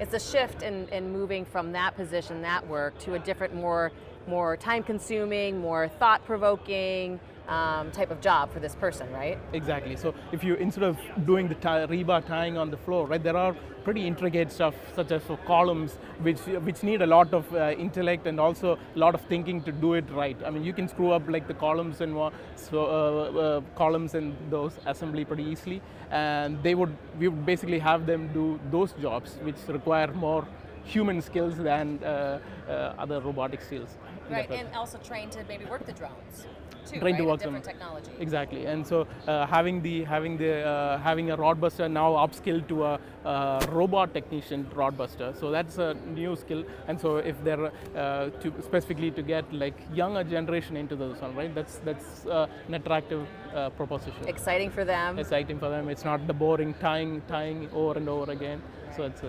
It's 0.00 0.12
a 0.12 0.20
shift 0.20 0.62
in, 0.62 0.88
in 0.88 1.12
moving 1.12 1.44
from 1.44 1.72
that 1.72 1.96
position, 1.96 2.42
that 2.42 2.66
work, 2.66 2.98
to 3.00 3.14
a 3.14 3.18
different, 3.18 3.54
more 3.54 3.92
more 4.26 4.56
time 4.56 4.82
consuming, 4.82 5.58
more 5.58 5.88
thought 5.88 6.24
provoking, 6.24 7.18
um, 7.48 7.90
type 7.90 8.10
of 8.10 8.20
job 8.20 8.52
for 8.52 8.60
this 8.60 8.74
person, 8.74 9.10
right? 9.12 9.38
Exactly. 9.52 9.96
So 9.96 10.14
if 10.32 10.44
you 10.44 10.54
instead 10.54 10.84
of 10.84 10.98
doing 11.26 11.48
the 11.48 11.54
tie, 11.56 11.86
rebar 11.86 12.24
tying 12.24 12.56
on 12.58 12.70
the 12.70 12.76
floor, 12.76 13.06
right, 13.06 13.22
there 13.22 13.36
are 13.36 13.54
pretty 13.84 14.06
intricate 14.06 14.52
stuff 14.52 14.74
such 14.94 15.10
as 15.12 15.22
for 15.22 15.38
columns, 15.38 15.94
which 16.20 16.40
which 16.68 16.82
need 16.82 17.02
a 17.02 17.06
lot 17.06 17.32
of 17.32 17.52
uh, 17.54 17.70
intellect 17.78 18.26
and 18.26 18.38
also 18.38 18.74
a 18.74 18.98
lot 18.98 19.14
of 19.14 19.22
thinking 19.22 19.62
to 19.62 19.72
do 19.72 19.94
it 19.94 20.04
right. 20.10 20.36
I 20.44 20.50
mean, 20.50 20.64
you 20.64 20.72
can 20.72 20.88
screw 20.88 21.10
up 21.12 21.28
like 21.28 21.48
the 21.48 21.54
columns 21.54 22.00
and 22.00 22.14
so 22.56 22.84
uh, 22.84 23.38
uh, 23.40 23.60
columns 23.76 24.14
and 24.14 24.36
those 24.50 24.78
assembly 24.86 25.24
pretty 25.24 25.44
easily, 25.44 25.80
and 26.10 26.62
they 26.62 26.74
would 26.74 26.94
we 27.18 27.28
would 27.28 27.46
basically 27.46 27.78
have 27.78 28.06
them 28.06 28.28
do 28.34 28.60
those 28.70 28.92
jobs 29.00 29.38
which 29.42 29.56
require 29.68 30.12
more 30.12 30.46
human 30.84 31.20
skills 31.20 31.56
than 31.56 32.02
uh, 32.02 32.38
uh, 32.68 32.94
other 32.98 33.20
robotic 33.20 33.62
skills. 33.62 33.96
Right, 34.30 34.50
and 34.50 34.68
also 34.74 34.98
trained 34.98 35.32
to 35.32 35.44
maybe 35.48 35.64
work 35.64 35.86
the 35.86 35.92
drones 35.92 36.46
too, 36.88 37.00
trying 37.00 37.14
right? 37.14 37.18
to 37.18 37.24
work 37.24 37.40
different 37.40 37.64
them. 37.64 37.72
technology. 37.72 38.10
Exactly, 38.20 38.66
and 38.66 38.86
so 38.86 39.06
uh, 39.26 39.46
having 39.46 39.82
the 39.82 40.04
having 40.04 40.36
the 40.36 40.52
uh, 40.66 40.98
having 40.98 41.30
a 41.30 41.36
rodbuster 41.36 41.90
now 41.90 42.12
upskilled 42.24 42.66
to 42.68 42.84
a 42.84 43.00
uh, 43.24 43.66
robot 43.70 44.14
technician 44.14 44.64
rodbuster, 44.74 45.38
so 45.38 45.50
that's 45.50 45.78
a 45.78 45.94
new 46.14 46.34
skill. 46.36 46.64
And 46.86 47.00
so 47.00 47.16
if 47.16 47.42
they're 47.44 47.66
uh, 47.96 48.30
to 48.30 48.52
specifically 48.62 49.10
to 49.12 49.22
get 49.22 49.52
like 49.52 49.78
younger 49.94 50.24
generation 50.24 50.76
into 50.76 50.96
this 50.96 51.20
one, 51.20 51.34
right? 51.34 51.54
That's 51.54 51.78
that's 51.84 52.26
uh, 52.26 52.46
an 52.66 52.74
attractive 52.74 53.26
uh, 53.54 53.70
proposition. 53.70 54.26
Exciting 54.26 54.70
for 54.70 54.84
them. 54.84 55.18
Exciting 55.18 55.58
for 55.58 55.68
them. 55.68 55.88
It's 55.88 56.04
not 56.04 56.26
the 56.26 56.34
boring 56.34 56.74
tying 56.74 57.22
tying 57.28 57.68
over 57.72 57.98
and 57.98 58.08
over 58.08 58.30
again. 58.32 58.62
So 58.96 59.04
it's. 59.04 59.22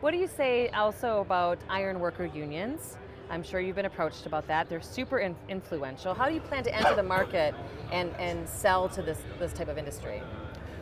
what 0.00 0.12
do 0.12 0.18
you 0.18 0.28
say 0.28 0.68
also 0.70 1.20
about 1.20 1.58
iron 1.68 2.00
worker 2.00 2.26
unions? 2.26 2.96
I'm 3.30 3.42
sure 3.42 3.60
you've 3.60 3.76
been 3.76 3.86
approached 3.86 4.26
about 4.26 4.46
that. 4.48 4.68
They're 4.68 4.80
super 4.80 5.18
in 5.18 5.36
influential. 5.48 6.14
How 6.14 6.28
do 6.28 6.34
you 6.34 6.40
plan 6.40 6.64
to 6.64 6.74
enter 6.74 6.94
the 6.94 7.02
market 7.02 7.54
and, 7.92 8.14
and 8.18 8.48
sell 8.48 8.88
to 8.90 9.02
this, 9.02 9.18
this 9.38 9.52
type 9.52 9.68
of 9.68 9.76
industry? 9.76 10.22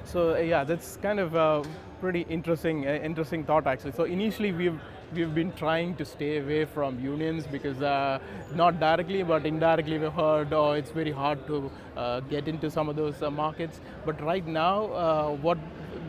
So 0.04 0.36
uh, 0.36 0.38
yeah, 0.38 0.62
that's 0.62 0.96
kind 0.98 1.18
of 1.18 1.34
a 1.34 1.64
pretty 2.00 2.26
interesting, 2.28 2.86
uh, 2.86 3.00
interesting 3.02 3.44
thought 3.44 3.66
actually. 3.66 3.92
So 3.92 4.04
initially 4.04 4.52
we've 4.52 4.80
we've 5.14 5.34
been 5.34 5.52
trying 5.52 5.94
to 5.96 6.04
stay 6.04 6.38
away 6.38 6.64
from 6.64 6.98
unions 7.00 7.46
because 7.46 7.80
uh, 7.80 8.18
not 8.54 8.80
directly 8.80 9.22
but 9.22 9.46
indirectly 9.46 9.98
we've 9.98 10.12
heard 10.12 10.52
oh 10.52 10.72
it's 10.72 10.90
very 10.90 11.12
hard 11.12 11.46
to 11.46 11.70
uh, 11.96 12.18
get 12.20 12.48
into 12.48 12.68
some 12.68 12.88
of 12.88 12.96
those 12.96 13.22
uh, 13.22 13.30
markets 13.30 13.80
but 14.04 14.20
right 14.20 14.46
now 14.46 14.86
uh, 14.86 15.30
what 15.30 15.58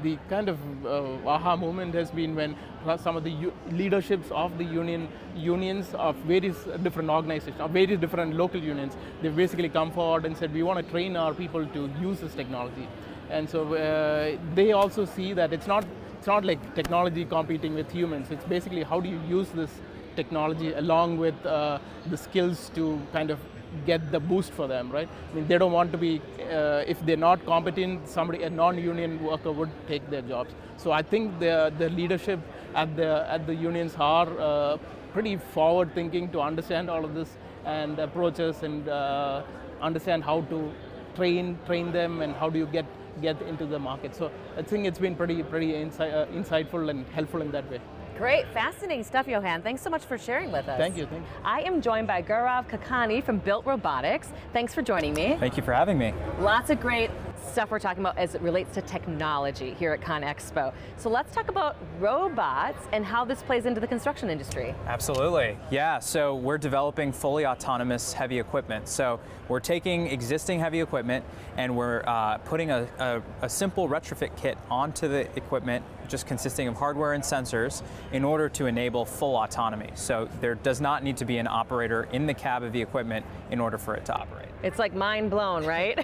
the 0.04 0.18
kind 0.30 0.50
of 0.50 0.58
uh, 0.86 1.30
aha 1.30 1.56
moment 1.56 1.94
has 1.94 2.12
been 2.12 2.36
when 2.36 2.56
some 2.98 3.18
of 3.18 3.24
the 3.24 3.52
leaderships 3.72 4.30
of 4.32 4.58
the 4.58 4.64
union 4.64 5.10
unions 5.36 5.94
of 5.96 6.16
various 6.18 6.58
different 6.84 7.10
organizations, 7.10 7.60
of 7.60 7.72
various 7.72 8.00
different 8.00 8.36
local 8.36 8.62
unions, 8.62 8.96
they've 9.22 9.36
basically 9.36 9.70
come 9.70 9.92
forward 9.92 10.26
and 10.26 10.38
said 10.38 10.54
we 10.54 10.64
want 10.64 10.84
to 10.84 10.92
train 10.92 11.16
our 11.16 11.34
people 11.34 11.66
to 11.66 11.90
use 12.02 12.20
this 12.20 12.34
technology, 12.34 12.88
and 13.30 13.50
so 13.50 13.74
uh, 13.74 14.38
they 14.56 14.72
also 14.72 15.06
see 15.06 15.34
that 15.34 15.52
it's 15.52 15.68
not 15.68 15.86
it's 16.18 16.28
not 16.28 16.46
like 16.46 16.76
technology 16.76 17.26
competing 17.26 17.76
with 17.76 17.92
humans. 17.92 18.32
It's 18.32 18.46
basically 18.46 18.84
how 18.84 19.00
do 19.00 19.10
you 19.10 19.22
use 19.28 19.50
this 19.50 19.72
technology 20.18 20.74
along 20.74 21.18
with 21.18 21.46
uh, 21.46 21.80
the 22.12 22.18
skills 22.18 22.72
to 22.76 23.00
kind 23.14 23.32
of 23.32 23.40
get 23.86 24.12
the 24.12 24.20
boost 24.20 24.52
for 24.52 24.68
them, 24.68 24.92
right? 24.92 25.10
I 25.32 25.36
mean, 25.36 25.48
they 25.48 25.58
don't 25.58 25.72
want 25.72 25.92
to 25.92 25.98
be, 25.98 26.22
uh, 26.52 26.84
if 26.94 27.06
they're 27.06 27.18
not 27.18 27.46
competent, 27.46 28.08
somebody, 28.08 28.44
a 28.44 28.50
non-union 28.50 29.24
worker 29.24 29.52
would 29.52 29.70
take 29.88 30.10
their 30.10 30.22
jobs. 30.22 30.54
So 30.78 30.92
I 30.92 31.02
think 31.02 31.40
the, 31.40 31.74
the 31.78 31.90
leadership 31.90 32.40
at 32.76 32.96
the, 32.96 33.26
at 33.30 33.46
the 33.46 33.56
unions 33.56 33.96
are 34.00 34.30
uh, 34.40 34.78
pretty 35.14 35.38
forward 35.38 35.94
thinking 35.94 36.30
to 36.32 36.42
understand 36.42 36.90
all 36.90 37.04
of 37.04 37.14
this 37.14 37.38
and 37.66 38.00
approaches 38.00 38.64
and 38.64 38.88
uh, 38.88 39.42
understand 39.82 40.24
how 40.24 40.42
to 40.42 40.72
train, 41.16 41.58
train 41.66 41.92
them 41.92 42.22
and 42.22 42.36
how 42.36 42.50
do 42.50 42.60
you 42.60 42.68
get, 42.68 42.86
get 43.22 43.42
into 43.42 43.66
the 43.66 43.80
market. 43.80 44.16
So 44.16 44.32
I 44.58 44.62
think 44.62 44.86
it's 44.86 45.00
been 45.00 45.16
pretty, 45.16 45.44
pretty 45.44 45.74
insi 45.74 46.14
uh, 46.14 46.26
insightful 46.28 46.90
and 46.90 47.06
helpful 47.08 47.42
in 47.42 47.52
that 47.52 47.70
way. 47.70 47.82
Great, 48.18 48.48
fascinating 48.48 49.04
stuff, 49.04 49.28
Johan. 49.28 49.62
Thanks 49.62 49.84
so 49.84 49.92
much 49.92 50.04
for 50.04 50.18
sharing 50.18 50.52
with 50.52 50.68
us. 50.68 50.80
Thank 50.80 50.98
you. 50.98 51.06
Thank 51.06 51.22
you. 51.22 51.28
I 51.44 51.62
am 51.62 51.82
joined 51.82 52.08
by 52.08 52.24
Gaurav 52.24 52.68
Kikani 52.68 53.24
from 53.24 53.38
Built 53.38 53.64
Robotics. 53.64 54.30
Thanks 54.54 54.74
for 54.74 54.82
joining 54.82 55.14
me. 55.14 55.38
Thank 55.40 55.56
you 55.56 55.62
for 55.62 55.72
having 55.72 56.00
me. 56.00 56.16
Lots 56.40 56.72
of 56.72 56.80
great 56.80 57.12
stuff 57.48 57.70
we're 57.70 57.78
talking 57.78 58.02
about 58.02 58.18
as 58.18 58.34
it 58.34 58.42
relates 58.42 58.74
to 58.74 58.82
technology 58.82 59.76
here 59.76 59.94
at 59.94 60.02
ConExpo. 60.02 60.74
So 60.98 61.10
let's 61.10 61.34
talk 61.34 61.50
about 61.50 61.78
robots 62.00 62.84
and 62.92 63.06
how 63.06 63.24
this 63.24 63.44
plays 63.44 63.68
into 63.68 63.80
the 63.80 63.88
construction 63.88 64.32
industry. 64.32 64.74
Absolutely, 64.88 65.56
yeah. 65.70 66.00
So 66.00 66.36
we're 66.36 66.58
developing 66.58 67.12
fully 67.12 67.46
autonomous 67.46 68.14
heavy 68.14 68.40
equipment. 68.40 68.88
So 68.88 69.20
we're 69.48 69.60
taking 69.60 70.08
existing 70.08 70.60
heavy 70.60 70.82
equipment 70.82 71.24
and 71.56 71.78
we're 71.78 72.04
uh, 72.08 72.40
putting 72.40 72.72
a, 72.72 72.88
a, 72.98 73.22
a 73.44 73.50
simple 73.50 73.88
retrofit 73.88 74.36
kit 74.38 74.58
onto 74.72 75.08
the 75.08 75.22
equipment 75.38 75.86
just 76.08 76.28
consisting 76.28 76.68
of 76.68 76.76
hardware 76.76 77.14
and 77.14 77.24
sensors 77.24 77.82
in 78.12 78.24
order 78.24 78.50
to 78.50 78.66
enable 78.66 79.06
full 79.06 79.36
autonomy. 79.36 79.90
So 79.96 80.30
there 80.42 80.56
does 80.56 80.82
not 80.82 81.04
need 81.04 81.18
to 81.18 81.26
be 81.26 81.38
an 81.38 81.48
operator 81.48 82.08
in 82.12 82.26
the 82.26 82.34
cab 82.34 82.64
of 82.64 82.74
the 82.74 82.82
equipment 82.82 83.26
in 83.52 83.60
order 83.60 83.78
for 83.78 83.96
it 83.96 84.06
to 84.06 84.16
operate. 84.16 84.48
It's 84.64 84.80
like 84.80 84.94
mind 84.94 85.30
blown, 85.30 85.66
right? 85.66 86.04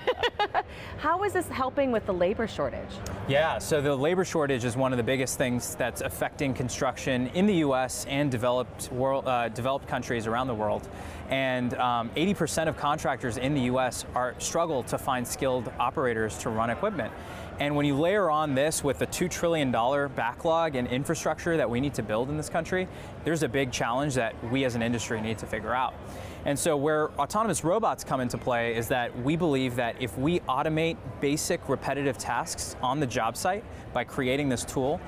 How 0.97 1.23
is 1.23 1.33
this 1.33 1.47
helping 1.47 1.91
with 1.91 2.05
the 2.05 2.13
labor 2.13 2.47
shortage? 2.47 2.89
Yeah, 3.27 3.57
so 3.57 3.81
the 3.81 3.95
labor 3.95 4.23
shortage 4.23 4.63
is 4.63 4.77
one 4.77 4.93
of 4.93 4.97
the 4.97 5.03
biggest 5.03 5.37
things 5.37 5.75
that's 5.75 6.01
affecting 6.01 6.53
construction 6.53 7.27
in 7.33 7.47
the 7.47 7.55
U.S. 7.55 8.05
and 8.07 8.29
developed 8.29 8.91
world, 8.91 9.27
uh, 9.27 9.49
developed 9.49 9.87
countries 9.87 10.27
around 10.27 10.47
the 10.47 10.53
world. 10.53 10.87
And 11.29 11.71
80% 11.71 12.61
um, 12.61 12.67
of 12.67 12.77
contractors 12.77 13.37
in 13.37 13.55
the 13.55 13.61
U.S. 13.61 14.05
are 14.13 14.35
struggle 14.37 14.83
to 14.83 14.97
find 14.99 15.27
skilled 15.27 15.71
operators 15.79 16.37
to 16.39 16.49
run 16.49 16.69
equipment. 16.69 17.11
And 17.59 17.75
when 17.75 17.85
you 17.85 17.95
layer 17.95 18.31
on 18.31 18.55
this 18.55 18.83
with 18.83 18.97
the 18.97 19.05
$2 19.05 19.29
trillion 19.29 19.71
backlog 19.71 20.75
and 20.75 20.87
infrastructure 20.87 21.55
that 21.55 21.69
we 21.69 21.79
need 21.79 21.93
to 21.93 22.03
build 22.03 22.29
in 22.29 22.37
this 22.37 22.49
country, 22.49 22.87
there's 23.23 23.43
a 23.43 23.47
big 23.47 23.71
challenge 23.71 24.15
that 24.15 24.33
we 24.51 24.65
as 24.65 24.73
an 24.73 24.81
industry 24.81 25.21
need 25.21 25.37
to 25.37 25.45
figure 25.45 25.73
out. 25.73 25.93
And 26.45 26.57
so 26.57 26.75
where 26.75 27.11
autonomous 27.11 27.63
robots 27.63 28.03
come 28.03 28.21
into 28.21 28.37
play 28.37 28.75
is 28.75 28.87
that 28.87 29.17
we 29.21 29.35
believe 29.35 29.75
that 29.75 29.95
if 30.01 30.17
we 30.17 30.39
automate 30.41 30.97
basic 31.21 31.69
repetitive 31.69 32.17
tasks 32.17 32.75
on 32.81 32.99
the 32.99 33.07
job 33.07 33.37
site 33.37 33.63
by 33.93 34.03
creating 34.03 34.49
this 34.49 34.65
tool, 34.65 34.99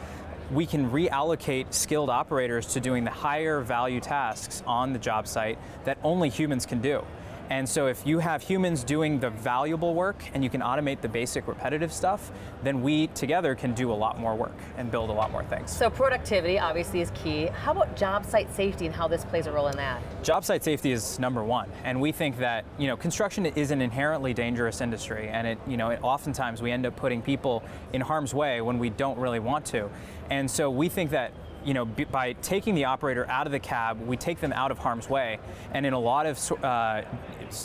we 0.51 0.67
can 0.67 0.89
reallocate 0.91 1.73
skilled 1.73 2.11
operators 2.11 2.67
to 2.67 2.79
doing 2.79 3.03
the 3.03 3.11
higher 3.11 3.61
value 3.61 3.99
tasks 3.99 4.61
on 4.67 4.93
the 4.93 4.99
job 4.99 5.27
site 5.27 5.57
that 5.83 5.97
only 6.03 6.29
humans 6.29 6.65
can 6.65 6.79
do. 6.79 7.03
And 7.49 7.67
so 7.67 7.87
if 7.87 8.05
you 8.07 8.19
have 8.19 8.41
humans 8.41 8.83
doing 8.83 9.19
the 9.19 9.29
valuable 9.29 9.93
work 9.93 10.23
and 10.33 10.43
you 10.43 10.49
can 10.49 10.61
automate 10.61 11.01
the 11.01 11.09
basic 11.09 11.47
repetitive 11.47 11.93
stuff, 11.93 12.31
then 12.63 12.81
we 12.81 13.07
together 13.07 13.53
can 13.53 13.73
do 13.73 13.91
a 13.91 13.93
lot 13.93 14.19
more 14.19 14.35
work 14.35 14.57
and 14.77 14.89
build 14.89 15.09
a 15.09 15.13
lot 15.13 15.31
more 15.31 15.43
things. 15.43 15.71
So 15.71 15.89
productivity 15.89 16.57
obviously 16.57 17.01
is 17.01 17.11
key. 17.11 17.45
How 17.47 17.71
about 17.71 17.95
job 17.95 18.25
site 18.25 18.53
safety 18.53 18.85
and 18.87 18.95
how 18.95 19.07
this 19.07 19.23
plays 19.25 19.45
a 19.45 19.51
role 19.51 19.67
in 19.67 19.77
that? 19.77 20.01
Job 20.23 20.43
site 20.43 20.63
safety 20.63 20.91
is 20.91 21.19
number 21.19 21.43
one, 21.43 21.69
and 21.83 22.01
we 22.01 22.11
think 22.11 22.37
that 22.37 22.65
you 22.79 22.87
know 22.87 22.97
construction 22.97 23.45
is 23.45 23.71
an 23.71 23.81
inherently 23.81 24.33
dangerous 24.33 24.81
industry, 24.81 25.29
and 25.29 25.45
it 25.45 25.59
you 25.67 25.77
know 25.77 25.89
it, 25.89 25.99
oftentimes 26.01 26.61
we 26.61 26.71
end 26.71 26.85
up 26.85 26.95
putting 26.95 27.21
people 27.21 27.63
in 27.93 28.01
harm's 28.01 28.33
way 28.33 28.61
when 28.61 28.79
we 28.79 28.89
don't 28.89 29.17
really 29.19 29.39
want 29.39 29.65
to, 29.65 29.89
and 30.29 30.49
so 30.49 30.69
we 30.69 30.89
think 30.89 31.11
that 31.11 31.31
you 31.65 31.73
know, 31.73 31.85
by 31.85 32.33
taking 32.33 32.75
the 32.75 32.85
operator 32.85 33.27
out 33.29 33.47
of 33.47 33.51
the 33.51 33.59
cab, 33.59 33.99
we 34.01 34.15
take 34.15 34.39
them 34.39 34.53
out 34.53 34.71
of 34.71 34.77
harm's 34.77 35.09
way. 35.09 35.39
And 35.73 35.85
in 35.85 35.93
a 35.93 35.99
lot 35.99 36.25
of 36.27 36.63
uh, 36.63 37.01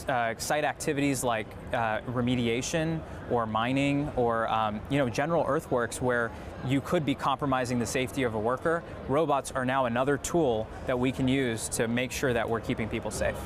uh, 0.08 0.34
site 0.38 0.64
activities 0.64 1.22
like 1.22 1.46
uh, 1.72 2.00
remediation 2.00 3.00
or 3.30 3.46
mining 3.46 4.10
or 4.16 4.48
um, 4.48 4.80
you 4.90 4.98
know 4.98 5.08
general 5.08 5.44
earthworks 5.46 6.00
where 6.00 6.30
you 6.66 6.80
could 6.80 7.04
be 7.04 7.14
compromising 7.14 7.78
the 7.78 7.86
safety 7.86 8.22
of 8.22 8.34
a 8.34 8.38
worker, 8.38 8.82
robots 9.08 9.52
are 9.52 9.64
now 9.64 9.84
another 9.84 10.16
tool 10.16 10.66
that 10.86 10.98
we 10.98 11.12
can 11.12 11.28
use 11.28 11.68
to 11.68 11.86
make 11.86 12.10
sure 12.10 12.32
that 12.32 12.48
we're 12.48 12.60
keeping 12.60 12.88
people 12.88 13.10
safe. 13.10 13.36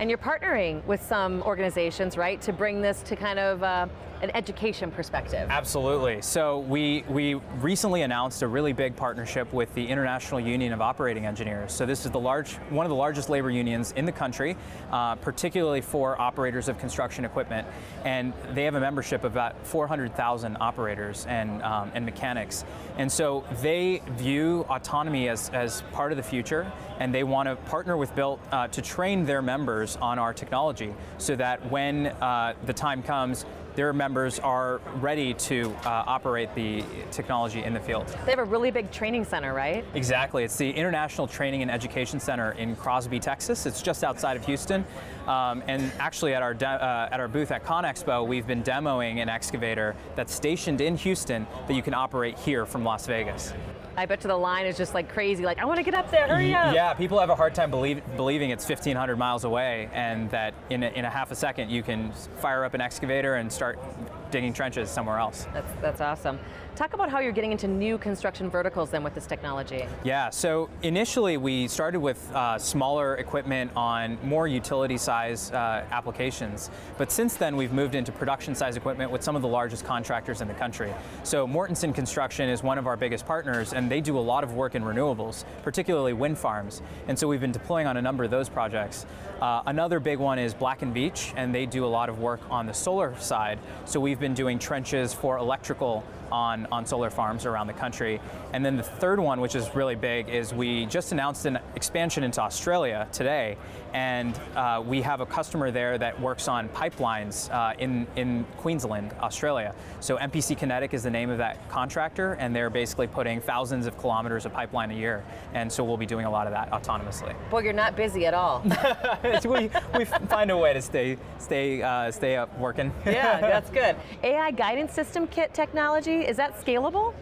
And 0.00 0.10
you're 0.10 0.18
partnering 0.18 0.84
with 0.86 1.02
some 1.02 1.40
organizations, 1.42 2.16
right, 2.16 2.40
to 2.42 2.52
bring 2.52 2.82
this 2.82 3.00
to 3.02 3.16
kind 3.16 3.38
of 3.38 3.62
uh, 3.62 3.86
an 4.22 4.30
education 4.34 4.90
perspective. 4.90 5.46
Absolutely. 5.50 6.22
So 6.22 6.60
we 6.60 7.04
we 7.08 7.34
recently 7.60 8.02
announced 8.02 8.42
a 8.42 8.48
really 8.48 8.72
big 8.72 8.96
partnership 8.96 9.52
with 9.52 9.72
the 9.74 9.86
International 9.86 10.40
Union 10.40 10.72
of 10.72 10.80
Operating 10.80 11.26
Engineers. 11.26 11.72
So 11.72 11.86
this 11.86 12.04
is 12.04 12.10
the 12.10 12.20
large 12.20 12.54
one 12.70 12.86
of 12.86 12.90
the 12.90 12.96
largest 12.96 13.28
labor 13.28 13.50
unions 13.50 13.92
in 13.92 14.04
the 14.04 14.12
country, 14.12 14.56
uh, 14.90 15.16
particularly 15.16 15.80
for 15.80 16.20
operators 16.20 16.68
of 16.68 16.78
construction 16.78 17.24
equipment, 17.24 17.66
and 18.04 18.32
they 18.52 18.64
have 18.64 18.74
a 18.74 18.80
membership 18.80 19.24
of 19.24 19.32
about 19.32 19.66
400,000 19.66 20.56
operators 20.60 21.26
and 21.26 21.62
um, 21.62 21.90
and 21.94 22.04
mechanics. 22.04 22.64
And 22.96 23.10
so 23.10 23.44
they 23.60 24.02
view 24.12 24.66
autonomy 24.70 25.28
as 25.28 25.50
as 25.50 25.82
part 25.92 26.12
of 26.12 26.16
the 26.16 26.22
future, 26.22 26.70
and 26.98 27.14
they 27.14 27.24
want 27.24 27.48
to 27.48 27.56
partner 27.70 27.96
with 27.96 28.14
Built 28.14 28.40
uh, 28.52 28.68
to 28.68 28.80
train 28.80 29.26
their 29.26 29.42
members 29.42 29.96
on 29.96 30.18
our 30.18 30.32
technology, 30.32 30.94
so 31.18 31.34
that 31.36 31.70
when 31.70 32.06
uh, 32.06 32.54
the 32.66 32.72
time 32.72 33.02
comes 33.02 33.44
their 33.74 33.92
members 33.92 34.38
are 34.38 34.80
ready 34.96 35.34
to 35.34 35.74
uh, 35.84 36.04
operate 36.06 36.54
the 36.54 36.84
technology 37.10 37.62
in 37.62 37.74
the 37.74 37.80
field. 37.80 38.06
They 38.24 38.30
have 38.30 38.38
a 38.38 38.44
really 38.44 38.70
big 38.70 38.90
training 38.90 39.24
center, 39.24 39.52
right? 39.52 39.84
Exactly. 39.94 40.44
It's 40.44 40.56
the 40.56 40.70
International 40.70 41.26
Training 41.26 41.62
and 41.62 41.70
Education 41.70 42.20
Center 42.20 42.52
in 42.52 42.76
Crosby, 42.76 43.20
Texas. 43.20 43.66
It's 43.66 43.82
just 43.82 44.04
outside 44.04 44.36
of 44.36 44.44
Houston. 44.46 44.84
Um, 45.26 45.62
and 45.66 45.90
actually, 45.98 46.34
at 46.34 46.42
our 46.42 46.54
uh, 46.54 47.08
at 47.10 47.20
our 47.20 47.28
booth 47.28 47.50
at 47.50 47.64
ConExpo, 47.64 48.26
we've 48.26 48.46
been 48.46 48.62
demoing 48.62 49.22
an 49.22 49.28
excavator 49.28 49.96
that's 50.14 50.34
stationed 50.34 50.80
in 50.80 50.96
Houston 50.96 51.46
that 51.66 51.74
you 51.74 51.82
can 51.82 51.94
operate 51.94 52.38
here 52.38 52.66
from 52.66 52.84
Las 52.84 53.06
Vegas. 53.06 53.52
I 53.96 54.06
bet 54.06 54.24
you 54.24 54.28
the 54.28 54.36
line 54.36 54.66
is 54.66 54.76
just 54.76 54.92
like 54.94 55.08
crazy. 55.08 55.44
Like, 55.44 55.58
I 55.58 55.64
want 55.64 55.78
to 55.78 55.84
get 55.84 55.94
up 55.94 56.10
there. 56.10 56.26
Hurry 56.26 56.54
up. 56.54 56.74
Yeah, 56.74 56.94
people 56.94 57.18
have 57.20 57.30
a 57.30 57.36
hard 57.36 57.54
time 57.54 57.70
believe, 57.70 58.02
believing 58.16 58.50
it's 58.50 58.68
1,500 58.68 59.16
miles 59.16 59.44
away, 59.44 59.88
and 59.92 60.28
that 60.30 60.54
in 60.70 60.82
a, 60.82 60.88
in 60.88 61.04
a 61.04 61.10
half 61.10 61.30
a 61.30 61.36
second 61.36 61.70
you 61.70 61.82
can 61.82 62.12
fire 62.40 62.64
up 62.64 62.74
an 62.74 62.80
excavator 62.80 63.36
and 63.36 63.52
start 63.52 63.63
start 63.64 64.23
digging 64.34 64.52
trenches 64.52 64.90
somewhere 64.90 65.18
else. 65.18 65.46
That's 65.54 65.72
that's 65.80 66.00
awesome. 66.00 66.40
Talk 66.74 66.92
about 66.92 67.08
how 67.08 67.20
you're 67.20 67.30
getting 67.30 67.52
into 67.52 67.68
new 67.68 67.96
construction 67.98 68.50
verticals 68.50 68.90
then 68.90 69.04
with 69.04 69.14
this 69.14 69.26
technology. 69.26 69.86
Yeah, 70.02 70.28
so 70.30 70.68
initially 70.82 71.36
we 71.36 71.68
started 71.68 72.00
with 72.00 72.18
uh, 72.34 72.58
smaller 72.58 73.14
equipment 73.14 73.70
on 73.76 74.18
more 74.24 74.48
utility 74.48 74.98
size 74.98 75.52
uh, 75.52 75.84
applications, 75.92 76.70
but 76.98 77.12
since 77.12 77.36
then 77.36 77.56
we've 77.56 77.72
moved 77.72 77.94
into 77.94 78.10
production 78.10 78.56
size 78.56 78.76
equipment 78.76 79.12
with 79.12 79.22
some 79.22 79.36
of 79.36 79.42
the 79.42 79.46
largest 79.46 79.84
contractors 79.84 80.40
in 80.40 80.48
the 80.48 80.54
country. 80.54 80.92
So 81.22 81.46
Mortenson 81.46 81.94
Construction 81.94 82.48
is 82.48 82.64
one 82.64 82.76
of 82.76 82.88
our 82.88 82.96
biggest 82.96 83.24
partners 83.24 83.72
and 83.72 83.88
they 83.88 84.00
do 84.00 84.18
a 84.18 84.24
lot 84.32 84.42
of 84.42 84.54
work 84.54 84.74
in 84.74 84.82
renewables, 84.82 85.44
particularly 85.62 86.12
wind 86.12 86.36
farms. 86.36 86.82
And 87.06 87.16
so 87.16 87.28
we've 87.28 87.40
been 87.40 87.52
deploying 87.52 87.86
on 87.86 87.98
a 87.98 88.02
number 88.02 88.24
of 88.24 88.32
those 88.32 88.48
projects. 88.48 89.06
Uh, 89.40 89.62
another 89.66 90.00
big 90.00 90.18
one 90.18 90.40
is 90.40 90.54
Black 90.54 90.82
and 90.82 90.92
Veatch 90.92 91.32
and 91.36 91.54
they 91.54 91.66
do 91.66 91.84
a 91.84 91.92
lot 91.98 92.08
of 92.08 92.18
work 92.18 92.40
on 92.50 92.66
the 92.66 92.74
solar 92.74 93.14
side. 93.20 93.60
So 93.84 94.00
we've 94.00 94.18
been 94.24 94.32
doing 94.32 94.58
trenches 94.58 95.12
for 95.12 95.36
electrical 95.36 96.02
on, 96.32 96.66
on 96.72 96.86
solar 96.86 97.10
farms 97.10 97.44
around 97.44 97.66
the 97.66 97.74
country. 97.74 98.18
And 98.54 98.64
then 98.64 98.78
the 98.78 98.82
third 98.82 99.20
one, 99.20 99.38
which 99.38 99.54
is 99.54 99.74
really 99.74 99.96
big, 99.96 100.30
is 100.30 100.54
we 100.54 100.86
just 100.86 101.12
announced 101.12 101.44
an 101.44 101.58
expansion 101.74 102.24
into 102.24 102.40
Australia 102.40 103.06
today. 103.12 103.58
And 103.94 104.38
uh, 104.56 104.82
we 104.84 105.00
have 105.02 105.20
a 105.20 105.26
customer 105.26 105.70
there 105.70 105.96
that 105.98 106.20
works 106.20 106.48
on 106.48 106.68
pipelines 106.70 107.48
uh, 107.52 107.74
in, 107.78 108.08
in 108.16 108.44
Queensland, 108.58 109.14
Australia. 109.20 109.72
So 110.00 110.16
MPC 110.16 110.58
Kinetic 110.58 110.92
is 110.94 111.04
the 111.04 111.10
name 111.10 111.30
of 111.30 111.38
that 111.38 111.68
contractor, 111.68 112.32
and 112.34 112.54
they're 112.54 112.70
basically 112.70 113.06
putting 113.06 113.40
thousands 113.40 113.86
of 113.86 113.96
kilometers 113.96 114.46
of 114.46 114.52
pipeline 114.52 114.90
a 114.90 114.94
year. 114.94 115.24
And 115.54 115.70
so 115.70 115.84
we'll 115.84 115.96
be 115.96 116.06
doing 116.06 116.26
a 116.26 116.30
lot 116.30 116.48
of 116.48 116.52
that 116.52 116.72
autonomously. 116.72 117.36
Boy, 117.50 117.60
you're 117.60 117.72
not 117.72 117.94
busy 117.94 118.26
at 118.26 118.34
all. 118.34 118.64
we, 119.44 119.70
we 119.96 120.04
find 120.04 120.50
a 120.50 120.58
way 120.58 120.72
to 120.72 120.82
stay, 120.82 121.16
stay, 121.38 121.80
uh, 121.80 122.10
stay 122.10 122.36
up 122.36 122.58
working. 122.58 122.92
yeah, 123.06 123.40
that's 123.40 123.70
good. 123.70 123.94
AI 124.24 124.50
guidance 124.50 124.92
system 124.92 125.28
kit 125.28 125.54
technology, 125.54 126.22
is 126.22 126.36
that 126.36 126.60
scalable? 126.60 127.14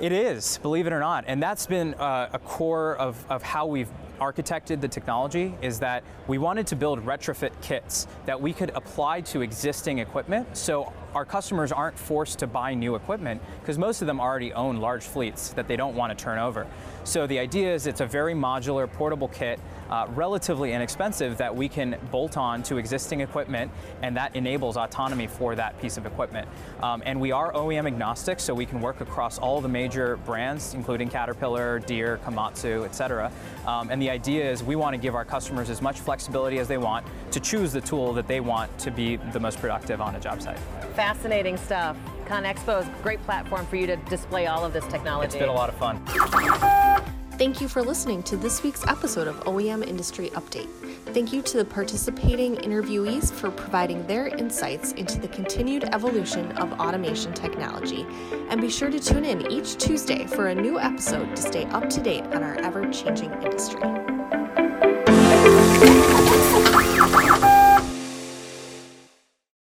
It 0.00 0.12
is, 0.12 0.58
believe 0.58 0.86
it 0.86 0.92
or 0.92 1.00
not. 1.00 1.24
And 1.26 1.42
that's 1.42 1.66
been 1.66 1.94
uh, 1.94 2.30
a 2.32 2.38
core 2.38 2.96
of, 2.96 3.24
of 3.28 3.42
how 3.42 3.66
we've 3.66 3.88
architected 4.22 4.80
the 4.80 4.86
technology 4.86 5.52
is 5.62 5.80
that 5.80 6.04
we 6.28 6.38
wanted 6.38 6.64
to 6.64 6.76
build 6.76 7.04
retrofit 7.04 7.50
kits 7.60 8.06
that 8.24 8.40
we 8.40 8.52
could 8.52 8.70
apply 8.76 9.20
to 9.20 9.40
existing 9.40 9.98
equipment 9.98 10.46
so 10.56 10.92
our 11.12 11.24
customers 11.24 11.72
aren't 11.72 11.98
forced 11.98 12.38
to 12.38 12.46
buy 12.46 12.72
new 12.72 12.94
equipment 12.94 13.42
because 13.60 13.78
most 13.78 14.00
of 14.00 14.06
them 14.06 14.20
already 14.20 14.52
own 14.52 14.76
large 14.76 15.02
fleets 15.02 15.52
that 15.54 15.66
they 15.66 15.76
don't 15.76 15.96
want 15.96 16.16
to 16.16 16.24
turn 16.24 16.38
over. 16.38 16.66
So 17.04 17.26
the 17.26 17.38
idea 17.38 17.74
is 17.74 17.86
it's 17.88 18.00
a 18.00 18.06
very 18.06 18.32
modular, 18.32 18.90
portable 18.90 19.28
kit, 19.28 19.58
uh, 19.92 20.06
relatively 20.14 20.72
inexpensive 20.72 21.36
that 21.36 21.54
we 21.54 21.68
can 21.68 21.98
bolt 22.10 22.38
on 22.38 22.62
to 22.62 22.78
existing 22.78 23.20
equipment, 23.20 23.70
and 24.00 24.16
that 24.16 24.34
enables 24.34 24.78
autonomy 24.78 25.26
for 25.26 25.54
that 25.54 25.78
piece 25.82 25.98
of 25.98 26.06
equipment. 26.06 26.48
Um, 26.82 27.02
and 27.04 27.20
we 27.20 27.30
are 27.30 27.52
OEM 27.52 27.86
agnostic, 27.86 28.40
so 28.40 28.54
we 28.54 28.64
can 28.64 28.80
work 28.80 29.02
across 29.02 29.38
all 29.38 29.60
the 29.60 29.68
major 29.68 30.16
brands, 30.24 30.72
including 30.72 31.10
Caterpillar, 31.10 31.78
Deere, 31.80 32.18
Komatsu, 32.24 32.86
et 32.86 32.94
cetera. 32.94 33.30
Um, 33.66 33.90
and 33.90 34.00
the 34.00 34.08
idea 34.08 34.50
is 34.50 34.62
we 34.62 34.76
want 34.76 34.94
to 34.94 34.98
give 34.98 35.14
our 35.14 35.26
customers 35.26 35.68
as 35.68 35.82
much 35.82 36.00
flexibility 36.00 36.58
as 36.58 36.68
they 36.68 36.78
want 36.78 37.06
to 37.30 37.40
choose 37.40 37.70
the 37.70 37.82
tool 37.82 38.14
that 38.14 38.26
they 38.26 38.40
want 38.40 38.76
to 38.78 38.90
be 38.90 39.16
the 39.16 39.40
most 39.40 39.58
productive 39.58 40.00
on 40.00 40.16
a 40.16 40.20
job 40.20 40.40
site. 40.40 40.58
Fascinating 40.94 41.58
stuff. 41.58 41.98
ConExpo 42.24 42.80
is 42.80 42.88
a 42.88 43.02
great 43.02 43.22
platform 43.24 43.66
for 43.66 43.76
you 43.76 43.86
to 43.86 43.96
display 44.08 44.46
all 44.46 44.64
of 44.64 44.72
this 44.72 44.86
technology. 44.86 45.26
It's 45.26 45.36
been 45.36 45.50
a 45.50 45.52
lot 45.52 45.68
of 45.68 45.74
fun. 45.76 46.00
Thank 47.42 47.60
you 47.60 47.66
for 47.66 47.82
listening 47.82 48.22
to 48.22 48.36
this 48.36 48.62
week's 48.62 48.86
episode 48.86 49.26
of 49.26 49.34
OEM 49.40 49.84
Industry 49.84 50.30
Update. 50.30 50.68
Thank 51.06 51.32
you 51.32 51.42
to 51.42 51.56
the 51.56 51.64
participating 51.64 52.54
interviewees 52.54 53.32
for 53.32 53.50
providing 53.50 54.06
their 54.06 54.28
insights 54.28 54.92
into 54.92 55.18
the 55.18 55.26
continued 55.26 55.82
evolution 55.92 56.52
of 56.52 56.72
automation 56.74 57.34
technology. 57.34 58.06
And 58.48 58.60
be 58.60 58.70
sure 58.70 58.90
to 58.90 59.00
tune 59.00 59.24
in 59.24 59.50
each 59.50 59.76
Tuesday 59.76 60.24
for 60.24 60.50
a 60.50 60.54
new 60.54 60.78
episode 60.78 61.34
to 61.34 61.42
stay 61.42 61.64
up 61.64 61.90
to 61.90 62.00
date 62.00 62.22
on 62.26 62.44
our 62.44 62.54
ever 62.60 62.88
changing 62.92 63.32
industry. 63.42 63.82